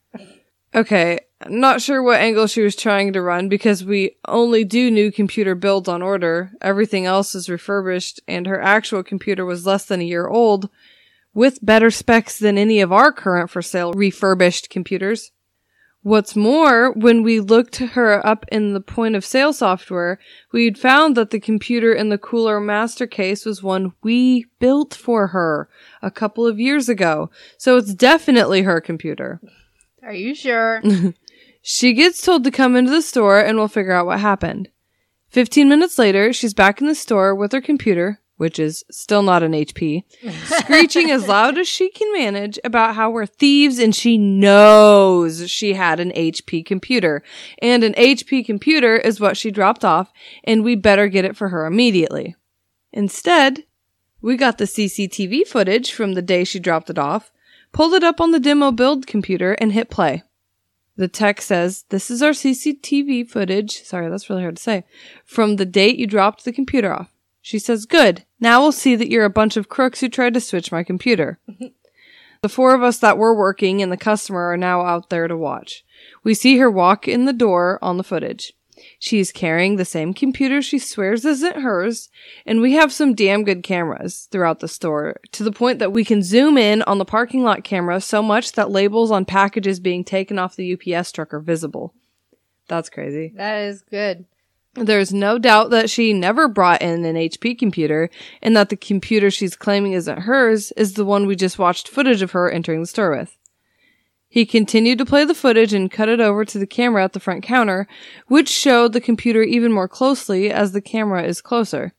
[0.76, 5.12] Okay, not sure what angle she was trying to run because we only do new
[5.12, 6.52] computer builds on order.
[6.62, 10.70] Everything else is refurbished and her actual computer was less than a year old
[11.34, 15.32] with better specs than any of our current for sale refurbished computers.
[16.08, 20.20] What's more, when we looked her up in the point of sale software,
[20.54, 25.28] we'd found that the computer in the cooler master case was one we built for
[25.28, 25.68] her
[26.02, 27.30] a couple of years ago.
[27.58, 29.42] So it's definitely her computer.
[30.02, 30.82] Are you sure?
[31.62, 34.70] She gets told to come into the store and we'll figure out what happened.
[35.28, 39.44] 15 minutes later, she's back in the store with her computer, which is still not
[39.44, 40.04] an HP,
[40.46, 45.74] screeching as loud as she can manage about how we're thieves and she knows she
[45.74, 47.24] had an HP computer.
[47.62, 50.12] And an HP computer is what she dropped off
[50.44, 52.36] and we better get it for her immediately.
[52.94, 53.66] Instead,
[54.22, 57.32] we got the CCTV footage from the day she dropped it off,
[57.72, 60.24] pulled it up on the demo build computer and hit play.
[60.96, 63.84] The tech says, This is our CCTV footage.
[63.84, 64.84] Sorry, that's really hard to say.
[65.26, 67.14] From the date you dropped the computer off.
[67.48, 68.26] She says, Good.
[68.42, 71.40] Now we'll see that you're a bunch of crooks who tried to switch my computer.
[72.42, 75.38] the four of us that were working and the customer are now out there to
[75.38, 75.86] watch.
[76.26, 78.52] We see her walk in the door on the footage.
[79.00, 82.10] She's carrying the same computer she swears isn't hers,
[82.46, 86.04] and we have some damn good cameras throughout the store to the point that we
[86.04, 90.04] can zoom in on the parking lot camera so much that labels on packages being
[90.04, 91.94] taken off the UPS truck are visible.
[92.68, 93.32] That's crazy.
[93.38, 94.26] That is good.
[94.76, 98.10] There's no doubt that she never brought in an HP computer
[98.42, 102.22] and that the computer she's claiming isn't hers is the one we just watched footage
[102.22, 103.38] of her entering the store with.
[104.30, 107.20] He continued to play the footage and cut it over to the camera at the
[107.20, 107.88] front counter,
[108.28, 111.94] which showed the computer even more closely as the camera is closer.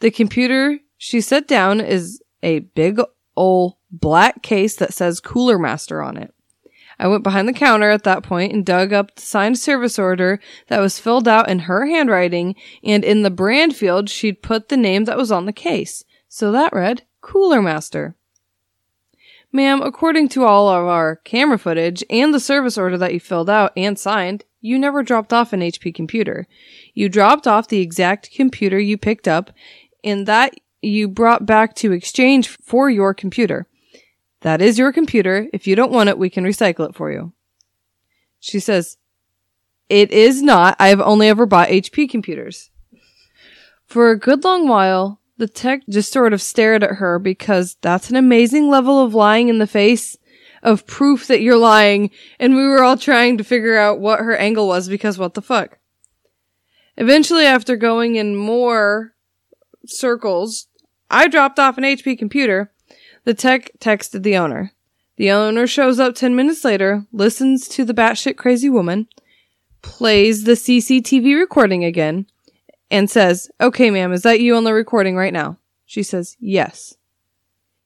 [0.00, 3.00] The computer she set down is a big
[3.36, 6.34] old black case that says Cooler Master on it.
[6.98, 10.40] I went behind the counter at that point and dug up the signed service order
[10.66, 14.76] that was filled out in her handwriting, and in the brand field, she'd put the
[14.76, 16.04] name that was on the case.
[16.28, 18.16] So that read Cooler Master.
[19.50, 23.48] Ma'am, according to all of our camera footage and the service order that you filled
[23.48, 26.46] out and signed, you never dropped off an HP computer.
[26.92, 29.50] You dropped off the exact computer you picked up
[30.04, 33.66] and that you brought back to exchange for your computer.
[34.42, 35.48] That is your computer.
[35.52, 37.32] If you don't want it, we can recycle it for you.
[38.40, 38.96] She says,
[39.88, 40.76] It is not.
[40.78, 42.70] I have only ever bought HP computers.
[43.86, 48.10] For a good long while, the tech just sort of stared at her because that's
[48.10, 50.16] an amazing level of lying in the face
[50.62, 54.36] of proof that you're lying, and we were all trying to figure out what her
[54.36, 55.78] angle was because what the fuck.
[56.96, 59.14] Eventually, after going in more
[59.86, 60.66] circles,
[61.08, 62.72] I dropped off an HP computer.
[63.28, 64.72] The tech texted the owner.
[65.18, 69.06] The owner shows up 10 minutes later, listens to the batshit crazy woman,
[69.82, 72.24] plays the CCTV recording again,
[72.90, 75.58] and says, Okay, ma'am, is that you on the recording right now?
[75.84, 76.96] She says, Yes.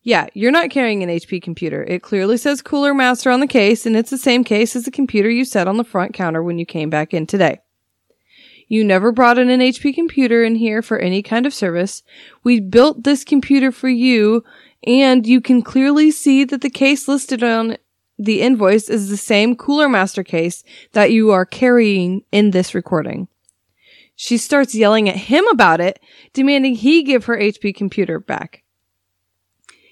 [0.05, 1.83] Yeah, you're not carrying an HP computer.
[1.89, 4.93] It clearly says Cooler Master on the case, and it's the same case as the
[4.93, 7.59] computer you set on the front counter when you came back in today.
[8.69, 12.05] You never brought in an HP computer in here for any kind of service.
[12.45, 14.45] We built this computer for you,
[14.85, 17.77] and you can clearly see that the case listed on
[18.19, 20.63] the invoice is the same Cooler Master case
[20.93, 23.29] that you are carrying in this recording.
[24.15, 25.99] She starts yelling at him about it,
[26.33, 28.63] demanding he give her HP computer back.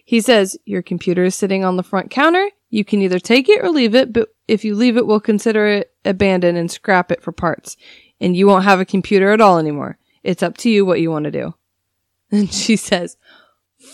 [0.04, 2.50] He says, Your computer is sitting on the front counter.
[2.68, 5.66] You can either take it or leave it, but if you leave it, we'll consider
[5.66, 7.76] it abandoned and scrap it for parts.
[8.20, 9.98] And you won't have a computer at all anymore.
[10.22, 11.54] It's up to you what you want to do.
[12.32, 13.16] And she says,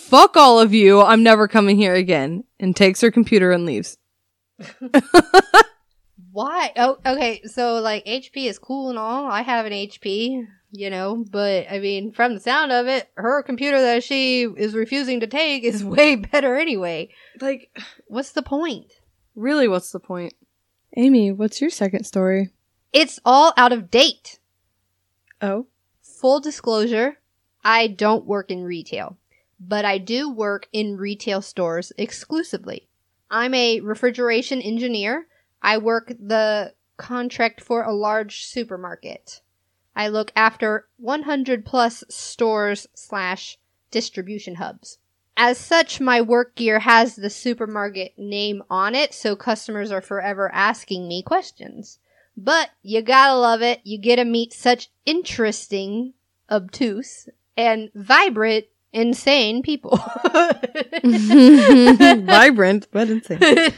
[0.05, 1.01] Fuck all of you.
[1.03, 2.45] I'm never coming here again.
[2.61, 3.99] And takes her computer and leaves.
[6.33, 6.73] Why?
[6.77, 7.43] Oh, okay.
[7.45, 9.27] So like HP is cool and all.
[9.27, 13.43] I have an HP, you know, but I mean, from the sound of it, her
[13.43, 17.09] computer that she is refusing to take is way better anyway.
[17.41, 17.71] Like,
[18.07, 18.93] What's the point?
[19.35, 20.33] really, what's the point?
[20.97, 22.51] Amy, what's your second story?
[22.93, 24.39] It's all out of date.
[25.43, 25.67] Oh.
[26.03, 27.19] Full disclosure,
[27.63, 29.19] I don't work in retail,
[29.59, 32.89] but I do work in retail stores exclusively.
[33.31, 35.27] I'm a refrigeration engineer.
[35.63, 39.41] I work the contract for a large supermarket.
[39.95, 43.59] I look after 100 plus stores slash
[43.91, 44.99] distribution hubs.
[45.39, 50.51] As such, my work gear has the supermarket name on it, so customers are forever
[50.53, 51.99] asking me questions.
[52.37, 53.81] But you gotta love it.
[53.85, 56.15] You get to meet such interesting,
[56.51, 59.99] obtuse, and vibrant, insane people.
[61.05, 63.41] Vibrant, but insane.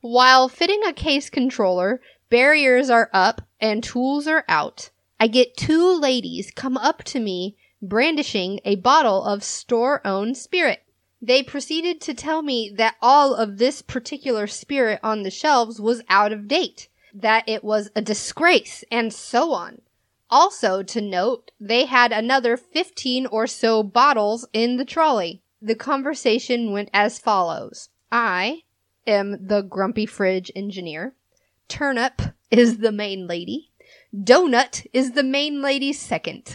[0.00, 4.90] While fitting a case controller, barriers are up and tools are out.
[5.18, 10.82] I get two ladies come up to me brandishing a bottle of store owned spirit.
[11.20, 16.02] They proceeded to tell me that all of this particular spirit on the shelves was
[16.08, 19.80] out of date, that it was a disgrace, and so on.
[20.30, 25.42] Also, to note, they had another 15 or so bottles in the trolley.
[25.62, 28.62] The conversation went as follows I
[29.06, 31.14] am the grumpy fridge engineer.
[31.68, 33.70] Turnip is the main lady.
[34.14, 36.44] Donut is the main lady's second.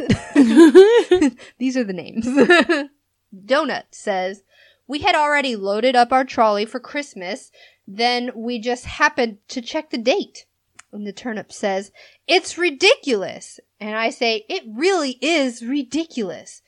[1.58, 2.26] These are the names.
[3.36, 4.44] Donut says,
[4.88, 7.52] We had already loaded up our trolley for Christmas,
[7.88, 10.46] then we just happened to check the date.
[10.92, 11.92] And the turnip says,
[12.28, 13.60] It's ridiculous.
[13.80, 16.62] And I say, It really is ridiculous.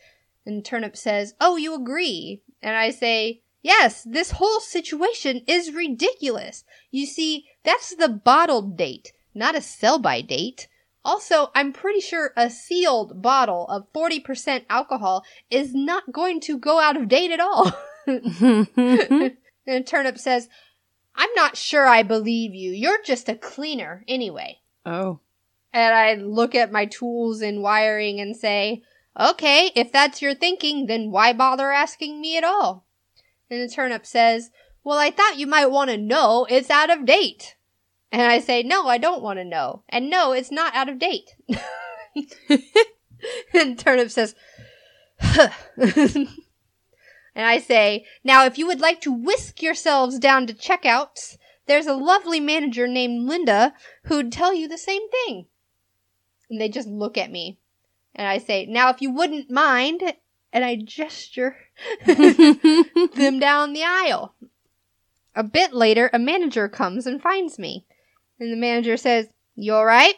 [0.45, 2.41] And turnip says, Oh, you agree.
[2.61, 6.63] And I say, Yes, this whole situation is ridiculous.
[6.91, 10.67] You see, that's the bottled date, not a sell by date.
[11.05, 16.79] Also, I'm pretty sure a sealed bottle of 40% alcohol is not going to go
[16.79, 17.71] out of date at all.
[18.07, 20.49] and Turnip says,
[21.15, 22.71] I'm not sure I believe you.
[22.71, 24.59] You're just a cleaner anyway.
[24.85, 25.19] oh.
[25.75, 28.83] And I look at my tools and wiring and say,
[29.19, 32.85] okay, if that's your thinking, then why bother asking me at all?
[33.49, 34.51] And the turnip says,
[34.83, 37.55] well, I thought you might want to know it's out of date.
[38.11, 39.81] And I say, no, I don't want to know.
[39.89, 41.31] And no, it's not out of date.
[43.53, 44.35] and turnip says,
[47.35, 51.87] and I say, now if you would like to whisk yourselves down to checkouts, there's
[51.87, 53.73] a lovely manager named Linda
[54.05, 55.45] who'd tell you the same thing.
[56.49, 57.57] And they just look at me.
[58.13, 60.13] And I say, now if you wouldn't mind,
[60.51, 61.57] and I gesture
[62.05, 64.35] them down the aisle.
[65.35, 67.85] A bit later, a manager comes and finds me.
[68.39, 70.15] And the manager says, You alright?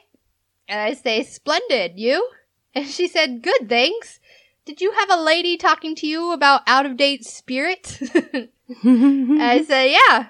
[0.68, 2.30] And I say, Splendid, you?
[2.74, 4.20] And she said, Good, thanks.
[4.66, 8.02] Did you have a lady talking to you about out of date spirits?
[8.84, 10.30] I said, Yeah.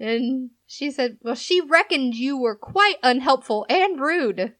[0.00, 4.54] And she said, Well, she reckoned you were quite unhelpful and rude.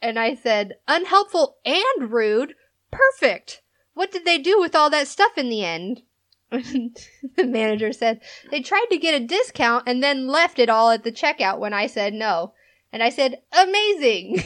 [0.00, 2.54] And I said, Unhelpful and rude?
[2.90, 3.62] Perfect.
[3.94, 6.02] What did they do with all that stuff in the end?
[6.50, 6.92] the
[7.44, 8.20] manager said,
[8.52, 11.72] They tried to get a discount and then left it all at the checkout when
[11.72, 12.52] I said no.
[12.92, 14.44] And I said, Amazing.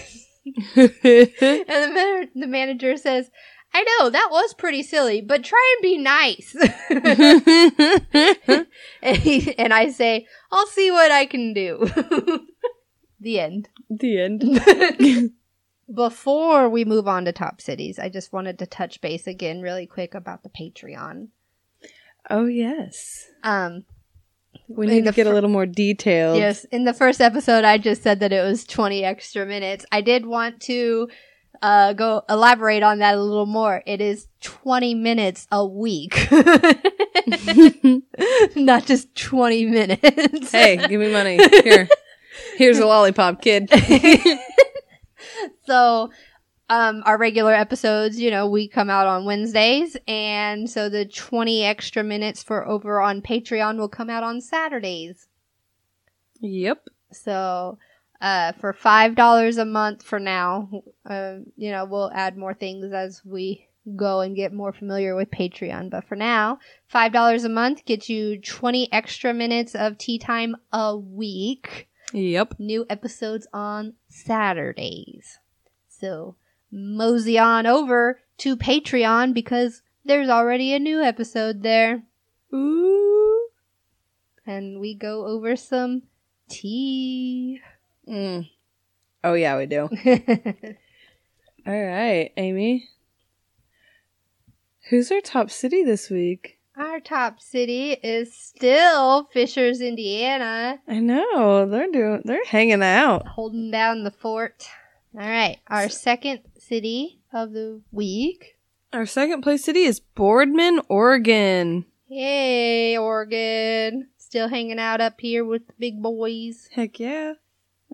[0.76, 3.30] and the, man- the manager says,
[3.72, 6.56] I know, that was pretty silly, but try and be nice.
[6.90, 8.66] and,
[9.18, 11.86] he, and I say, I'll see what I can do.
[13.20, 13.68] the end.
[13.90, 15.32] the end.
[15.92, 19.86] Before we move on to top cities, I just wanted to touch base again really
[19.86, 21.28] quick about the Patreon.
[22.28, 23.26] Oh yes.
[23.42, 23.84] Um,
[24.66, 26.36] We need to get a little more detailed.
[26.38, 29.86] Yes, in the first episode, I just said that it was 20 extra minutes.
[29.92, 31.08] I did want to
[31.62, 33.82] uh, go elaborate on that a little more.
[33.86, 36.28] It is 20 minutes a week,
[38.56, 40.52] not just 20 minutes.
[40.52, 41.38] hey, give me money.
[41.62, 41.88] Here.
[42.56, 43.70] Here's a lollipop, kid.
[45.66, 46.10] so,
[46.70, 51.64] um, our regular episodes, you know, we come out on Wednesdays, and so the 20
[51.64, 55.28] extra minutes for over on Patreon will come out on Saturdays.
[56.40, 56.84] yep.
[57.10, 57.78] So,
[58.20, 60.70] uh, for five dollars a month for now,
[61.08, 63.66] uh, you know, we'll add more things as we
[63.96, 65.90] go and get more familiar with Patreon.
[65.90, 66.58] But for now,
[66.88, 71.88] five dollars a month gets you twenty extra minutes of tea time a week.
[72.12, 72.54] Yep.
[72.58, 75.38] New episodes on Saturdays.
[75.88, 76.36] So
[76.70, 82.02] mosey on over to Patreon because there's already a new episode there,
[82.54, 83.48] Ooh.
[84.46, 86.02] and we go over some
[86.48, 87.60] tea.
[88.08, 88.48] Mm.
[89.24, 89.82] Oh yeah, we do.
[91.66, 92.88] All right, Amy.
[94.88, 96.58] Who's our top city this week?
[96.76, 102.22] Our top city is still Fishers, Indiana, I know they're doing.
[102.24, 103.26] They're hanging out.
[103.26, 104.68] holding down the fort.
[105.14, 108.58] All right, our second city of the week.
[108.92, 111.84] Our second place city is Boardman, Oregon.
[112.06, 114.08] Hey, Oregon.
[114.16, 116.68] Still hanging out up here with the big boys.
[116.72, 117.34] Heck yeah.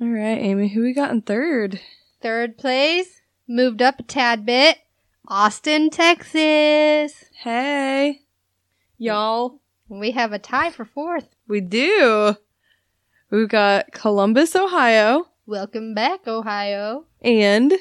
[0.00, 0.68] All right, Amy.
[0.68, 1.80] Who we got in third?
[2.20, 4.78] Third place, moved up a tad bit.
[5.28, 7.24] Austin, Texas.
[7.42, 8.20] Hey,
[8.98, 9.60] y'all.
[9.88, 11.28] We have a tie for fourth.
[11.46, 12.36] We do.
[13.30, 17.04] We've got Columbus, Ohio, Welcome back, Ohio.
[17.20, 17.72] and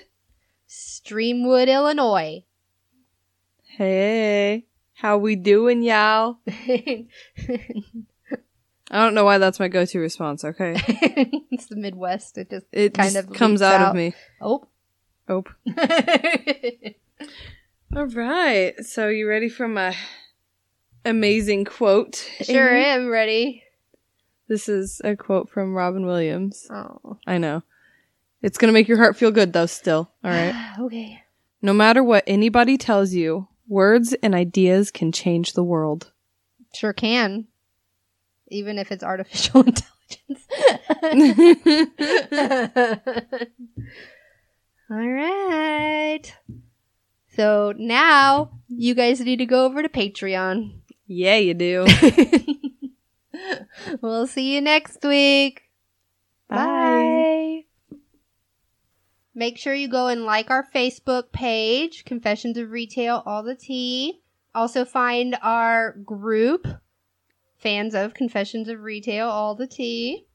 [0.68, 2.44] Streamwood, Illinois.
[3.78, 6.40] hey, how we doing, y'all?
[8.94, 10.44] I don't know why that's my go-to response.
[10.46, 10.76] Okay,
[11.52, 12.38] it's the Midwest.
[12.38, 13.90] It just it Kind just of comes out, out.
[13.90, 14.14] of me.
[14.40, 14.68] oh.
[15.28, 15.44] Oh.
[17.96, 18.74] All right.
[18.84, 19.96] So you ready for my
[21.06, 22.16] amazing quote?
[22.42, 22.86] sure Amy?
[22.90, 23.64] am ready.
[24.48, 26.68] This is a quote from Robin Williams.
[26.70, 27.18] Oh.
[27.26, 27.64] I know.
[28.42, 29.66] It's gonna make your heart feel good though.
[29.66, 30.76] Still, all right.
[30.80, 31.24] okay.
[31.62, 36.12] No matter what anybody tells you, words and ideas can change the world.
[36.76, 37.48] Sure can.
[38.54, 40.48] Even if it's artificial intelligence.
[44.90, 46.22] All right.
[47.36, 50.80] So now you guys need to go over to Patreon.
[51.08, 51.86] yeah, you do.
[54.02, 55.64] we'll see you next week.
[56.48, 57.64] Bye.
[59.34, 64.20] Make sure you go and like our Facebook page, Confessions of Retail All the Tea.
[64.54, 66.68] Also find our group,
[67.64, 70.28] fans of Confessions of Retail All the Tea.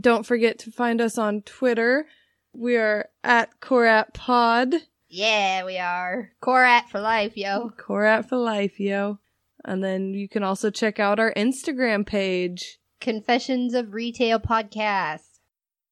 [0.00, 2.06] Don't forget to find us on Twitter.
[2.54, 4.74] We are at Corat Pod.
[5.08, 6.30] Yeah, we are.
[6.40, 7.70] Corat for life, yo.
[7.76, 9.18] Corat for life, yo.
[9.64, 12.78] And then you can also check out our Instagram page.
[13.00, 15.38] Confessions of Retail Podcast.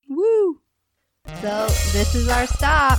[0.08, 0.60] Woo!
[1.40, 2.98] So this is our stop.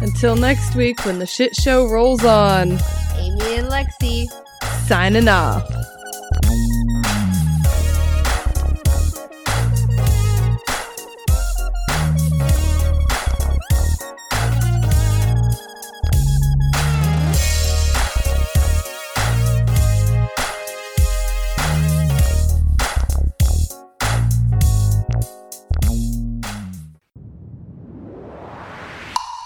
[0.00, 2.72] Until next week when the shit show rolls on.
[3.16, 4.26] Amy and Lexi.
[4.86, 5.66] Signing off.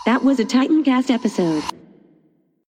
[0.04, 1.81] That was a Titancast episode.